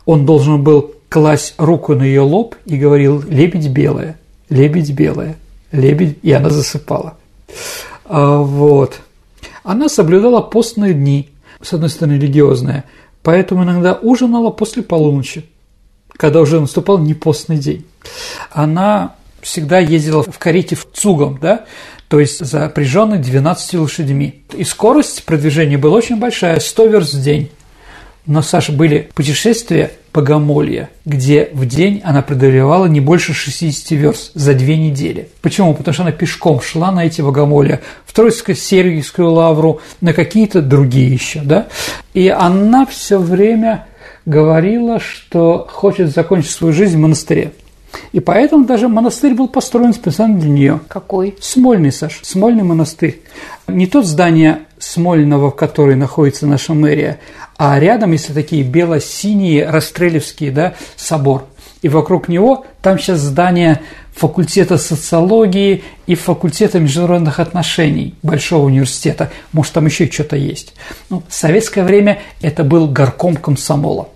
[0.07, 4.17] он должен был класть руку на ее лоб и говорил «лебедь белая»
[4.53, 5.37] лебедь белая,
[5.73, 7.17] лебедь, и она засыпала.
[8.05, 9.01] А, вот.
[9.65, 12.85] Она соблюдала постные дни, с одной стороны, религиозная,
[13.23, 15.45] поэтому иногда ужинала после полуночи,
[16.17, 17.85] когда уже наступал непостный день.
[18.51, 21.65] Она всегда ездила в карете в цугом, да,
[22.09, 24.43] то есть запряженной 12 лошадьми.
[24.53, 27.51] И скорость продвижения была очень большая, 100 верст в день.
[28.25, 34.55] Но, Саша, были путешествия Богомолья, где в день она преодолевала не больше 60 верст за
[34.55, 35.31] две недели.
[35.41, 35.75] Почему?
[35.75, 41.41] Потому что она пешком шла на эти Богомолья, в Троицко-Сергиевскую лавру, на какие-то другие еще,
[41.41, 41.67] да?
[42.15, 43.87] И она все время
[44.27, 47.53] говорила, что хочет закончить свою жизнь в монастыре.
[48.13, 50.81] И поэтому даже монастырь был построен специально для нее.
[50.89, 51.37] Какой?
[51.41, 53.21] Смольный, Саш, Смольный монастырь.
[53.69, 57.21] Не тот здание Смольного, в которой находится наша мэрия,
[57.57, 61.47] а рядом, если такие бело-синие, Растрелевские, да, собор.
[61.83, 63.81] И вокруг него там сейчас здание
[64.15, 69.31] факультета социологии и факультета международных отношений Большого университета.
[69.53, 70.75] Может, там еще что-то есть.
[71.11, 74.09] Ну, в советское время это был горком комсомола.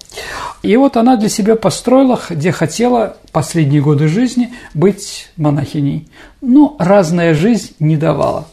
[0.63, 6.09] И вот она для себя построила, где хотела последние годы жизни быть монахиней.
[6.41, 8.49] Но разная жизнь не давала.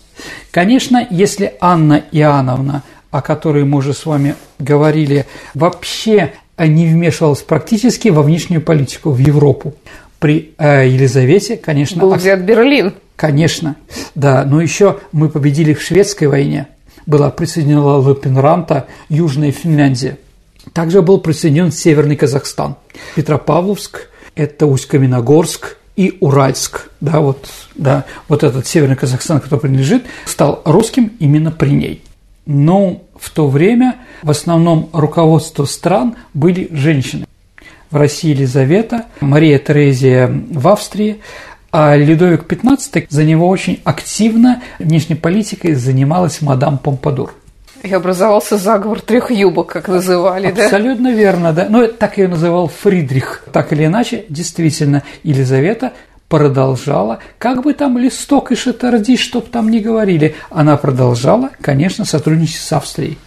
[0.51, 8.09] Конечно, если Анна Иоанновна, о которой мы уже с вами говорили, вообще не вмешивалась практически
[8.09, 9.74] во внешнюю политику, в Европу,
[10.20, 12.01] при э, Елизавете, конечно...
[12.01, 12.93] Был взят Берлин.
[13.16, 13.76] Конечно,
[14.16, 14.45] да.
[14.45, 16.68] Но еще мы победили в шведской войне.
[17.05, 20.18] Была присоединена Лапенранта, Южная Финляндия.
[20.74, 22.76] Также был присоединен Северный Казахстан.
[23.15, 30.61] Петропавловск, это Усть-Каменогорск и Уральск, да, вот, да, вот этот северный Казахстан, который принадлежит, стал
[30.65, 32.03] русским именно при ней.
[32.47, 37.26] Но в то время в основном руководство стран были женщины.
[37.91, 41.21] В России Елизавета, Мария Терезия в Австрии,
[41.71, 47.36] а Людовик XV за него очень активно внешней политикой занималась мадам Помпадур.
[47.84, 50.77] И образовался заговор трех юбок, как называли, Абсолютно да?
[50.77, 51.67] Абсолютно верно, да.
[51.69, 53.43] Но так ее называл Фридрих.
[53.51, 55.91] Так или иначе, действительно, Елизавета
[56.29, 62.61] продолжала, как бы там листок и шатарди, чтоб там не говорили, она продолжала, конечно, сотрудничать
[62.61, 63.17] с Австрией.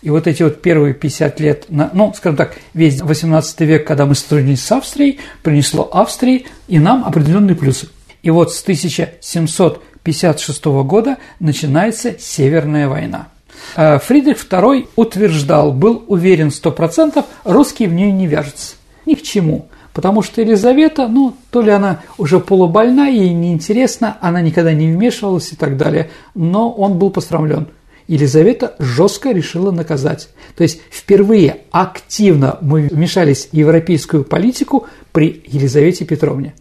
[0.00, 4.14] И вот эти вот первые 50 лет, ну, скажем так, весь 18 век, когда мы
[4.14, 7.88] сотрудничали с Австрией, принесло Австрии и нам определенные плюсы.
[8.22, 13.28] И вот с 1756 года начинается Северная война.
[13.76, 18.76] Э, Фридрих II утверждал, был уверен 100%, русские в нее не вяжутся.
[19.04, 19.68] Ни к чему.
[19.92, 25.52] Потому что Елизавета, ну, то ли она уже полубольна, ей неинтересно, она никогда не вмешивалась
[25.52, 27.68] и так далее, но он был посрамлен.
[28.06, 30.28] Елизавета жестко решила наказать.
[30.54, 36.54] То есть впервые активно мы вмешались в европейскую политику при Елизавете Петровне.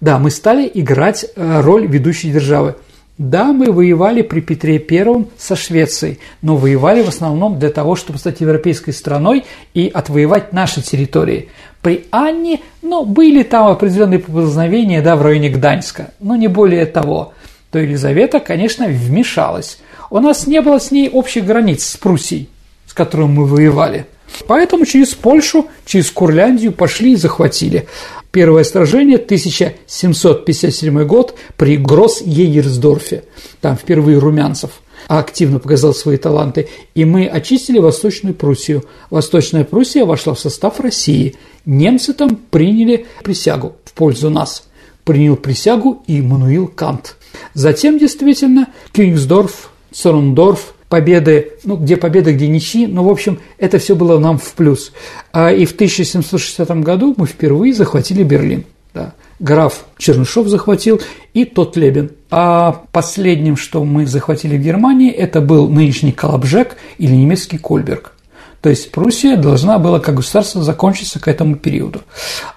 [0.00, 2.76] Да, мы стали играть э, роль ведущей державы.
[3.22, 8.18] Да, мы воевали при Петре I со Швецией, но воевали в основном для того, чтобы
[8.18, 9.44] стать европейской страной
[9.74, 11.48] и отвоевать наши территории.
[11.82, 17.32] При Анне, ну, были там определенные поползновения, да, в районе Гданьска, но не более того.
[17.70, 19.78] То Елизавета, конечно, вмешалась.
[20.10, 22.48] У нас не было с ней общих границ с Пруссией,
[22.88, 24.06] с которой мы воевали.
[24.46, 27.86] Поэтому через Польшу, через Курляндию пошли и захватили.
[28.30, 33.24] Первое сражение 1757 год при Гросс-Егерсдорфе.
[33.60, 34.70] Там впервые Румянцев
[35.08, 38.84] активно показал свои таланты, и мы очистили Восточную Пруссию.
[39.10, 41.36] Восточная Пруссия вошла в состав России.
[41.66, 44.68] Немцы там приняли присягу в пользу нас.
[45.04, 47.16] Принял присягу и Мануил Кант.
[47.54, 53.96] Затем, действительно, Кюнигсдорф, Сорундорф, победы, ну, где победы, где ничьи, но, в общем, это все
[53.96, 54.92] было нам в плюс.
[55.32, 58.66] А, и в 1760 году мы впервые захватили Берлин.
[58.92, 59.14] Да.
[59.40, 61.00] Граф Чернышов захватил
[61.32, 62.10] и тот Лебен.
[62.30, 68.12] А последним, что мы захватили в Германии, это был нынешний Калабжек или немецкий Кольберг.
[68.60, 72.02] То есть Пруссия должна была как государство закончиться к этому периоду.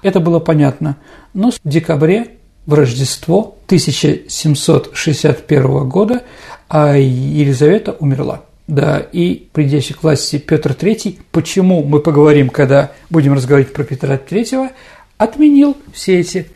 [0.01, 0.97] Это было понятно.
[1.33, 2.31] Но в декабре,
[2.65, 6.23] в Рождество 1761 года
[6.69, 8.43] а Елизавета умерла.
[8.67, 14.17] Да, и придящий к власти Петр III, почему мы поговорим, когда будем разговаривать про Петра
[14.17, 14.71] III,
[15.17, 16.47] отменил все эти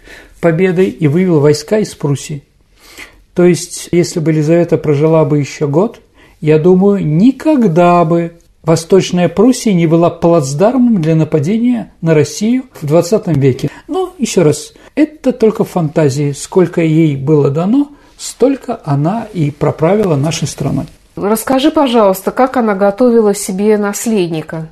[0.42, 2.44] победы и вывел войска из Пруссии.
[3.36, 6.02] То есть, если бы Елизавета прожила бы еще год,
[6.42, 8.34] я думаю, никогда бы
[8.64, 13.70] Восточная Пруссия не была плацдармом для нападения на Россию в 20 веке.
[13.88, 20.48] Но, еще раз, это только фантазии, сколько ей было дано– столько она и проправила нашей
[20.48, 20.86] страной.
[21.16, 24.68] Расскажи, пожалуйста, как она готовила себе наследника?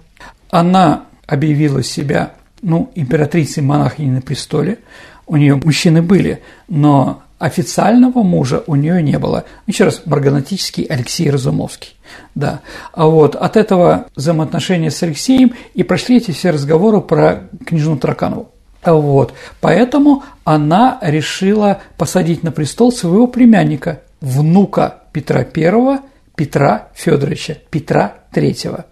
[0.50, 4.80] Она объявила себя, ну, императрицей монархини на престоле.
[5.26, 9.46] У нее мужчины были, но официального мужа у нее не было.
[9.66, 11.96] Еще раз, марганатический Алексей Разумовский.
[12.36, 12.62] Да.
[12.94, 18.52] А вот от этого взаимоотношения с Алексеем и прошли эти все разговоры про княжну Тараканову.
[18.94, 19.34] Вот.
[19.62, 26.00] Поэтому она решила посадить на престол своего племянника, внука Петра I,
[26.36, 28.86] Петра Федоровича, Петра III.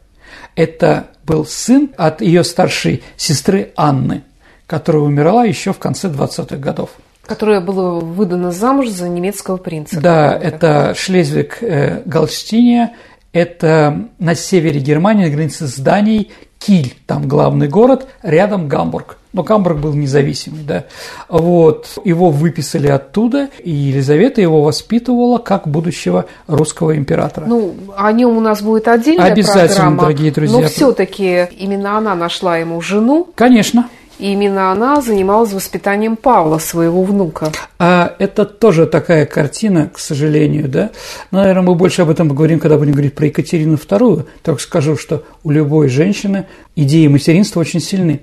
[0.56, 4.24] Это был сын от ее старшей сестры Анны,
[4.68, 6.92] которая умерла еще в конце 20-х годов.
[7.24, 10.00] Которая была выдана замуж за немецкого принца.
[10.00, 12.94] Да, это Шлезвиг э, Галштиния,
[13.34, 19.18] это на севере Германии, на границе с Данией, Киль, там главный город, рядом Гамбург.
[19.36, 20.86] Но Гамбург был независимый, да.
[21.28, 27.46] Вот, его выписали оттуда, и Елизавета его воспитывала как будущего русского императора.
[27.46, 30.02] Ну, о нем у нас будет отдельная Обязательно, программа.
[30.04, 30.58] дорогие друзья.
[30.58, 33.28] Но все-таки именно она нашла ему жену.
[33.36, 33.90] Конечно.
[34.20, 37.52] И именно она занималась воспитанием Павла, своего внука.
[37.78, 40.92] А это тоже такая картина, к сожалению, да.
[41.32, 44.26] Но, наверное, мы больше об этом поговорим, когда будем говорить про Екатерину II.
[44.44, 46.46] Только скажу, что у любой женщины
[46.78, 48.22] идеи материнства очень сильны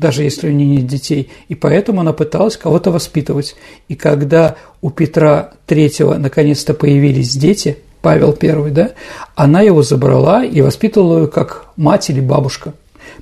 [0.00, 1.30] даже если у нее нет детей.
[1.48, 3.54] И поэтому она пыталась кого-то воспитывать.
[3.88, 8.92] И когда у Петра III наконец-то появились дети, Павел I, да,
[9.34, 12.72] она его забрала и воспитывала ее как мать или бабушка.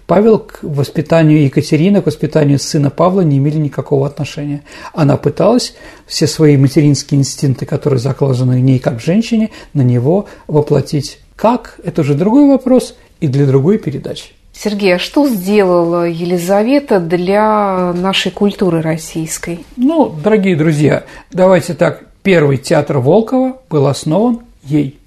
[0.07, 4.63] Павел к воспитанию Екатерины, к воспитанию сына Павла не имели никакого отношения.
[4.95, 5.75] Она пыталась
[6.07, 11.19] все свои материнские инстинкты, которые закладываны в ней как женщине, на него воплотить.
[11.35, 11.81] Как?
[11.83, 14.38] Это уже другой вопрос и для другой передачи.
[14.61, 19.65] Сергей, а что сделала Елизавета для нашей культуры российской?
[19.77, 22.03] Ну, дорогие друзья, давайте так.
[22.25, 24.99] Первый театр Волкова был основан ей.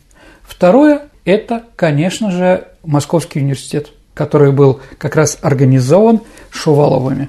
[0.43, 7.28] Второе– это, конечно же, Московский университет, который был как раз организован Шуваловыми,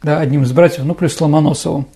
[0.00, 1.86] да, одним из братьев, ну, плюс Ломоносовым.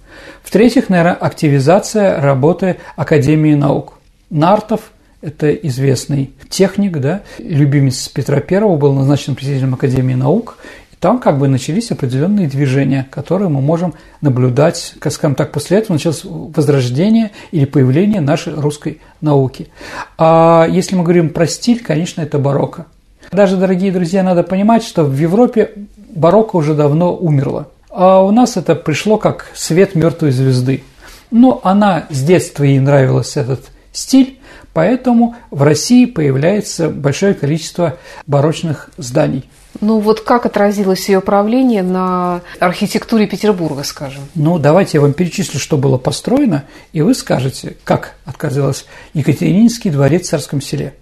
[0.43, 3.95] В-третьих, наверное, активизация работы Академии наук.
[4.29, 4.91] Нартов
[5.21, 10.59] это известный техник, да, любимец Петра I, был назначен председателем Академии наук.
[10.93, 15.79] И там как бы начались определенные движения, которые мы можем наблюдать, как скажем так, после
[15.79, 19.69] этого началось возрождение или появление нашей русской науки.
[20.17, 22.87] А если мы говорим про стиль, конечно, это барокко.
[23.33, 25.73] Даже, дорогие друзья, надо понимать, что в Европе
[26.15, 27.69] барокко уже давно умерло.
[27.91, 30.83] А у нас это пришло как свет мертвой звезды.
[31.31, 34.38] Но она с детства ей нравился этот стиль,
[34.79, 37.97] Поэтому в России появляется большое количество
[38.29, 39.51] барочных зданий.
[39.81, 44.23] Ну вот как отразилось ее правление на архитектуре Петербурга, скажем?
[44.37, 46.63] Ну давайте я вам перечислю, что было построено,
[46.93, 50.95] и вы скажете, как отказалась Екатерининский дворец в Царском селе.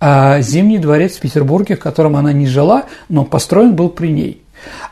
[0.00, 4.42] А Зимний дворец в Петербурге, в котором она не жила, но построен был при ней.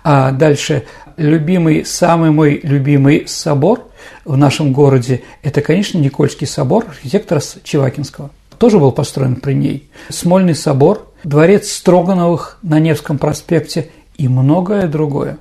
[0.04, 0.84] А дальше
[1.16, 3.85] любимый, самый мой любимый собор
[4.26, 8.30] в нашем городе– это, конечно, Никольский собор архитектора Чевакинского.
[8.58, 9.88] Тоже был построен при ней.
[10.08, 15.38] Смольный собор, дворец Строгановых на Невском проспекте и многое другое.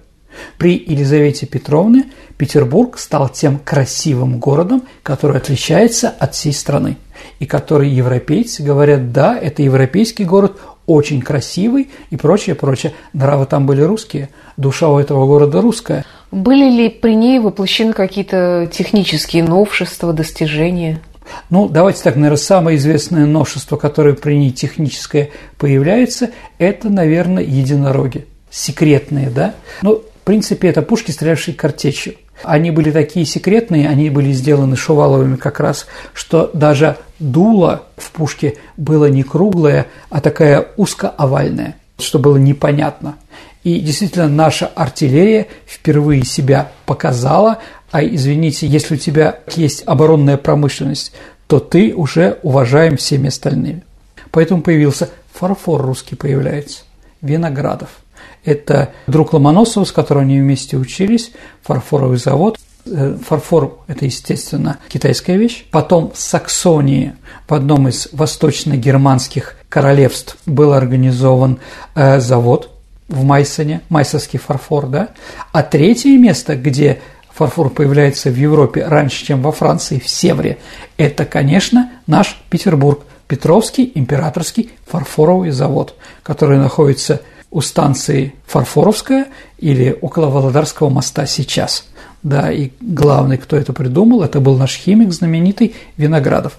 [0.57, 2.05] При Елизавете Петровне
[2.37, 6.97] Петербург стал тем красивым городом, который отличается от всей страны.
[7.39, 12.93] И который европейцы говорят, да, это европейский город, очень красивый и прочее, прочее.
[13.13, 16.05] Нравы там были русские, душа у этого города русская.
[16.31, 21.01] Были ли при ней воплощены какие-то технические новшества, достижения?
[21.49, 28.27] Ну, давайте так, наверное, самое известное новшество, которое при ней техническое появляется, это, наверное, единороги.
[28.49, 29.55] Секретные, да?
[29.81, 32.15] Ну, в принципе, это пушки, стрелявшие картечью.
[32.43, 38.57] Они были такие секретные, они были сделаны Шуваловыми как раз, что даже дуло в пушке
[38.77, 43.15] было не круглое, а такая узкоовальная, что было непонятно.
[43.63, 47.59] И действительно, наша артиллерия впервые себя показала,
[47.91, 51.13] а извините, если у тебя есть оборонная промышленность,
[51.47, 53.83] то ты уже уважаем всеми остальными.
[54.31, 56.83] Поэтому появился фарфор русский появляется,
[57.21, 57.89] Виноградов–
[58.45, 61.31] это друг Ломоносова, с которым они вместе учились,
[61.63, 62.59] фарфоровый завод.
[62.85, 65.65] Э, фарфор– это, естественно, китайская вещь.
[65.71, 67.13] Потом в Саксонии,
[67.47, 71.59] в одном из восточно-германских королевств, был организован
[71.95, 72.69] э, завод
[73.07, 75.09] в Майсоне, майсовский фарфор, да.
[75.51, 77.01] А третье место, где
[77.33, 80.57] фарфор появляется в Европе раньше, чем во Франции, в Севре,
[80.97, 87.21] это, конечно, наш Петербург, Петровский императорский фарфоровый завод, который находится
[87.55, 89.27] у станции Фарфоровская
[89.57, 91.87] или около Володарского моста сейчас.
[92.21, 96.57] Да, и главный, кто это придумал, это был наш химик знаменитый Виноградов.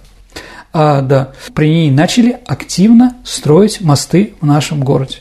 [0.73, 5.19] А, да, при ней начали активно строить мосты в нашем городе.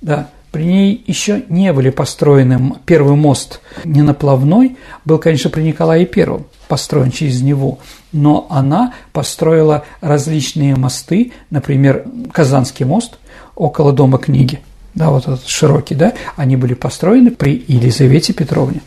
[0.00, 6.04] Да, при ней еще не были построены первый мост не наплавной, был, конечно, при Николае
[6.04, 7.78] Первом построен через него,
[8.10, 13.18] но она построила различные мосты, например, Казанский мост
[13.54, 14.58] около Дома книги–
[14.94, 18.82] да, вот этот широкий, да, они были построены при Елизавете Петровне.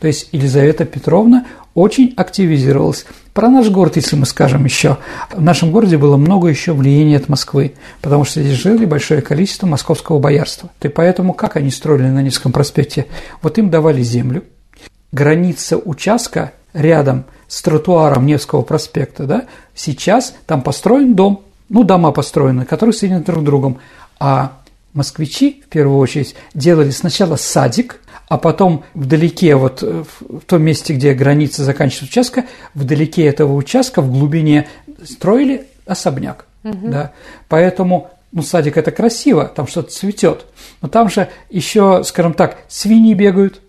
[0.00, 3.04] То есть Елизавета Петровна очень активизировалась.
[3.32, 4.96] Про наш город, если мы скажем еще,
[5.32, 9.66] в нашем городе было много еще влияния от Москвы, потому что здесь жили большое количество
[9.66, 10.70] московского боярства.
[10.80, 13.06] И поэтому как они строили на Невском проспекте?
[13.42, 14.42] Вот им давали землю,
[15.12, 19.44] граница участка рядом с тротуаром Невского проспекта, да,
[19.74, 23.78] сейчас там построен дом, ну, дома построены, которые соединены друг с другом,
[24.18, 24.58] а
[24.96, 30.94] москвичи, в первую очередь, делали сначала садик, а потом вдалеке, вот э, в том месте,
[30.94, 34.68] где граница заканчивается участка, вдалеке этого участка, в глубине
[35.04, 36.46] строили особняк.
[36.64, 36.88] Угу.
[36.88, 37.12] Да.
[37.48, 40.46] Поэтому ну, садик это красиво, там что-то цветет.
[40.82, 43.60] Но там же еще, скажем так, свиньи бегают,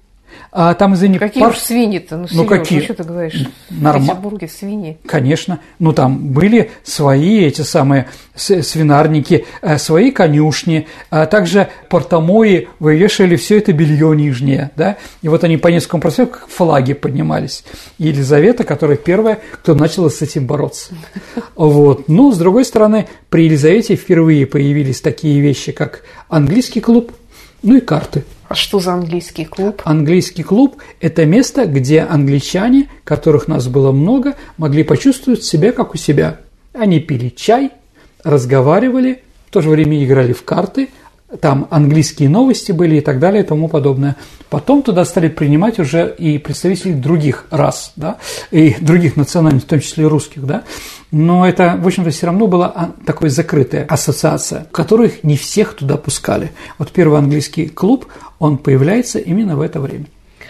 [0.59, 1.51] а там, извини, Какие пар...
[1.51, 2.17] уж свиньи-то?
[2.17, 2.79] Ну, ну какие?
[2.79, 3.45] Ну, что ты говоришь?
[3.69, 4.01] Норм...
[4.01, 4.97] В Петербурге свиньи.
[5.05, 5.59] Конечно.
[5.77, 13.59] Ну, там были свои эти самые свинарники, э, свои конюшни, а также портомои вывешивали все
[13.59, 17.63] это белье нижнее, да, и вот они по нескольким проспекту флаги поднимались.
[17.99, 20.95] И Елизавета, которая первая, кто начала с этим бороться.
[21.55, 22.07] Вот.
[22.07, 27.11] Но, с другой стороны, при Елизавете впервые появились такие вещи, как английский клуб,
[27.61, 29.81] ну и карты– а что за английский клуб?
[29.85, 35.97] Английский клуб– это место, где англичане, которых нас было много, могли почувствовать себя как у
[35.97, 36.39] себя.
[36.73, 37.71] Они пили чай,
[38.23, 40.89] разговаривали, в то же время играли в карты,
[41.41, 44.15] там английские новости были и так далее и тому подобное.
[44.49, 48.17] Потом туда стали принимать уже и представители других рас, да,
[48.49, 50.63] и других национальностей, в том числе русских, да.
[51.11, 55.97] Но это, в общем-то, все равно была а, такая закрытая ассоциация, которых не всех туда
[55.97, 56.51] пускали.
[56.77, 58.07] Вот первый английский клуб,
[58.39, 60.05] он появляется именно в это время.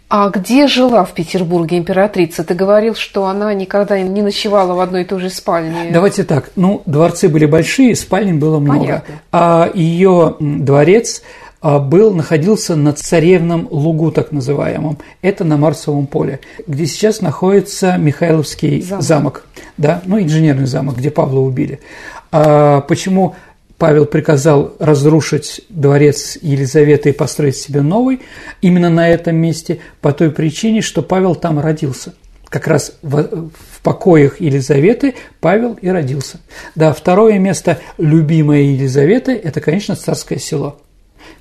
[0.10, 2.45] А где жила в Петербурге императрица?
[2.45, 5.89] Ты говорил, что она никогда не ночевала в одной и той же спальне.
[5.91, 6.51] Давайте так.
[6.55, 8.80] Ну, дворцы были большие, спальни было много.
[8.80, 9.16] Понятно.
[9.34, 11.24] А ее дворец
[11.60, 14.97] а, был, находился на царевном лугу, так называемом.
[15.22, 19.03] Это на Марсовом поле, где сейчас находится Михайловский замок.
[19.03, 19.43] замок
[19.78, 21.80] да, ну, инженерный замок, где Павла убили.
[22.32, 23.36] А почему
[23.78, 28.21] Павел приказал разрушить дворец Елизаветы и построить себе новый
[28.61, 32.13] именно на этом месте по той причине, что Павел там родился.
[32.49, 36.39] Как раз в, в покоях Елизаветы Павел и родился.
[36.75, 40.80] Да, второе место любимое Елизаветы– это, конечно, царское село.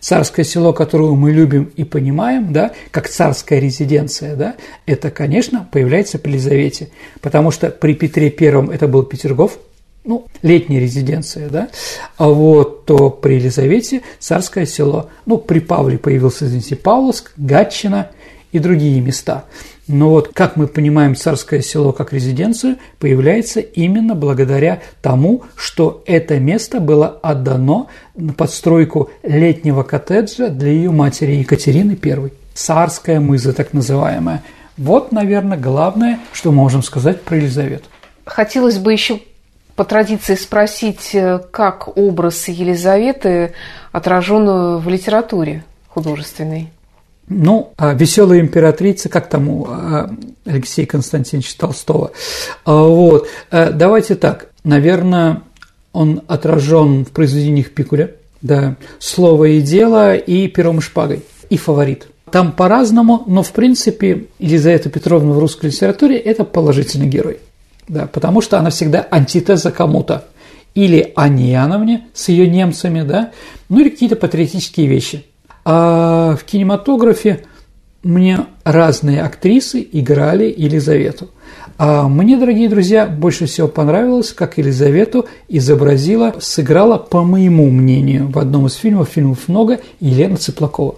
[0.00, 6.18] Царское село, которое мы любим и понимаем, да, как царская резиденция, да, это, конечно, появляется
[6.18, 6.88] при Елизавете,
[7.20, 9.58] потому что при Петре Первом это был Петергоф,
[10.06, 11.68] ну, летняя резиденция, да,
[12.16, 18.10] а вот, то при Елизавете царское село, ну, при Павле появился, извините, Павловск, Гатчина
[18.52, 19.44] и другие места.
[19.88, 26.40] Но вот, как мы понимаем, царское село как резиденцию появляется именно благодаря тому, что это
[26.40, 27.86] место было отдано
[28.16, 32.32] на подстройку летнего коттеджа для ее матери Екатерины I.
[32.54, 34.42] Царская мыза, так называемая.
[34.76, 37.84] Вот, наверное, главное, что можем сказать про Елизавету.
[38.24, 39.20] Хотелось бы еще
[39.76, 43.52] по традиции спросить, э, как образ Елизаветы
[43.92, 46.70] отражен в литературе художественной?
[47.28, 50.10] Ну, а «Веселая императрица», как там у а,
[50.44, 52.12] Алексея Константиновича Толстого.
[52.64, 53.28] А, вот.
[53.50, 54.48] Э, давайте так.
[54.64, 55.42] Наверное,
[55.92, 58.12] он отражен в произведениях Пикуля.
[58.42, 58.76] Да.
[58.98, 62.06] «Слово и дело» и «Пером и шпагой» и «Фаворит».
[62.30, 67.38] Там по-разному, но, в принципе, Елизавета Петровна в русской литературе– это положительный герой
[67.88, 70.24] да, потому что она всегда антитеза кому-то.
[70.74, 73.32] Или Анне Яновне с ее немцами, да,
[73.68, 75.24] ну или какие-то патриотические вещи.
[75.64, 77.44] А в кинематографе
[78.02, 81.30] мне разные актрисы играли Елизавету.
[81.78, 88.38] А мне, дорогие друзья, больше всего понравилось, как Елизавету изобразила, сыграла, по моему мнению, в
[88.38, 90.96] одном из фильмов, фильмов много, Елена Цыплакова.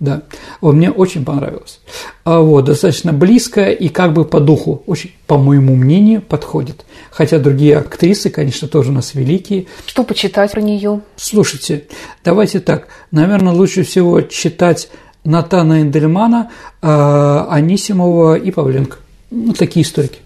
[0.00, 0.22] Да,
[0.60, 1.80] вот, мне очень понравилось.
[2.24, 6.84] А вот, достаточно близко и как бы по духу, очень, по моему мнению, подходит.
[7.10, 9.66] Хотя другие актрисы, конечно, тоже у нас великие.
[9.86, 11.00] Что почитать про нее?
[11.16, 11.84] Слушайте,
[12.24, 12.88] давайте так.
[13.12, 14.88] Наверное, лучше всего читать
[15.24, 16.50] Натана Эндельмана,
[16.82, 18.98] а, Анисимова и Павленко.
[19.30, 20.18] Ну, такие историки.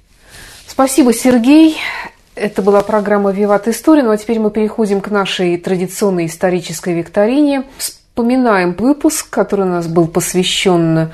[0.66, 1.77] Спасибо, Сергей.
[2.35, 4.05] Это была программа «Виват История».
[4.05, 7.64] Ну а теперь мы переходим к нашей традиционной исторической викторине
[8.19, 11.09] вспоминаем выпуск, который у нас был посвящен э,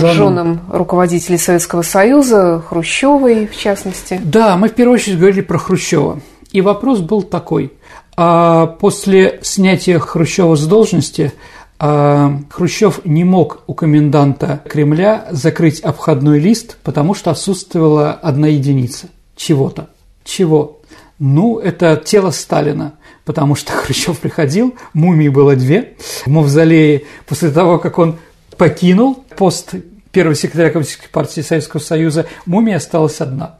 [0.00, 0.14] женам.
[0.14, 4.20] женам руководителей Советского Союза, Хрущевой в частности.
[4.24, 6.20] Да, мы в первую очередь говорили про Хрущева.
[6.50, 7.72] И вопрос был такой.
[8.16, 11.32] А после снятия Хрущева с должности
[11.78, 19.06] а Хрущев не мог у коменданта Кремля закрыть обходной лист, потому что отсутствовала одна единица
[19.36, 19.88] чего-то.
[20.24, 20.80] Чего?
[21.20, 22.94] Ну, это тело Сталина
[23.28, 25.92] потому что Хрущев приходил, мумии было две.
[26.24, 28.18] В мавзолее после того, как он
[28.56, 29.74] покинул пост
[30.12, 33.58] первого секретаря Коммунистической партии Советского Союза, мумия осталась одна.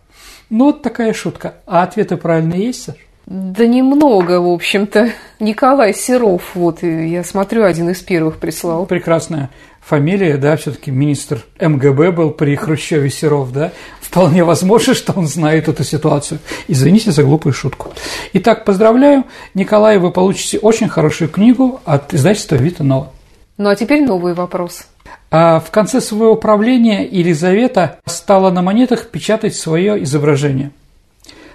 [0.49, 1.57] Ну, вот такая шутка.
[1.67, 2.97] А ответы правильные есть, Саш?
[3.27, 5.11] Да немного, в общем-то.
[5.39, 8.87] Николай Серов, вот, я смотрю, один из первых прислал.
[8.87, 9.51] Прекрасная
[9.83, 13.73] фамилия, да, все-таки министр МГБ был при Хрущеве Серов, да.
[14.09, 16.41] Вполне возможно, что он знает эту ситуацию.
[16.67, 17.93] Извините за глупую шутку.
[18.33, 23.13] Итак, поздравляю, Николай, вы получите очень хорошую книгу от издательства Вита Нова.
[23.59, 24.87] Ну а теперь новый вопрос.
[25.31, 30.71] А в конце своего правления Елизавета стала на монетах печатать свое изображение.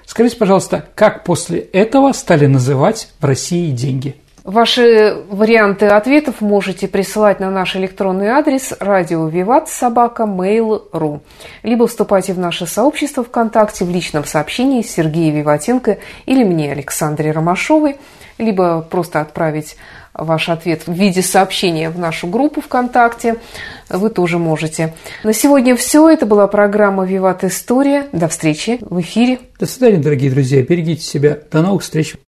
[0.06, 4.16] Скажите, пожалуйста, как после этого стали называть в России деньги?
[4.44, 11.22] Ваши варианты ответов можете присылать на наш электронный адрес радио Виват собака mail.ru
[11.64, 17.96] либо вступайте в наше сообщество ВКонтакте в личном сообщении Сергея Виватенко или мне, Александре Ромашовой,
[18.38, 19.78] либо просто отправить
[20.14, 23.38] ваш ответ в виде сообщения в нашу группу ВКонтакте.
[23.89, 24.94] Вы тоже можете.
[25.24, 26.10] На сегодня все.
[26.10, 28.08] Это была программа «Виват История».
[28.12, 29.39] До встречи в эфире.
[29.58, 30.62] До свидания, дорогие друзья.
[30.62, 31.39] Берегите себя.
[31.50, 32.16] До новых встреч.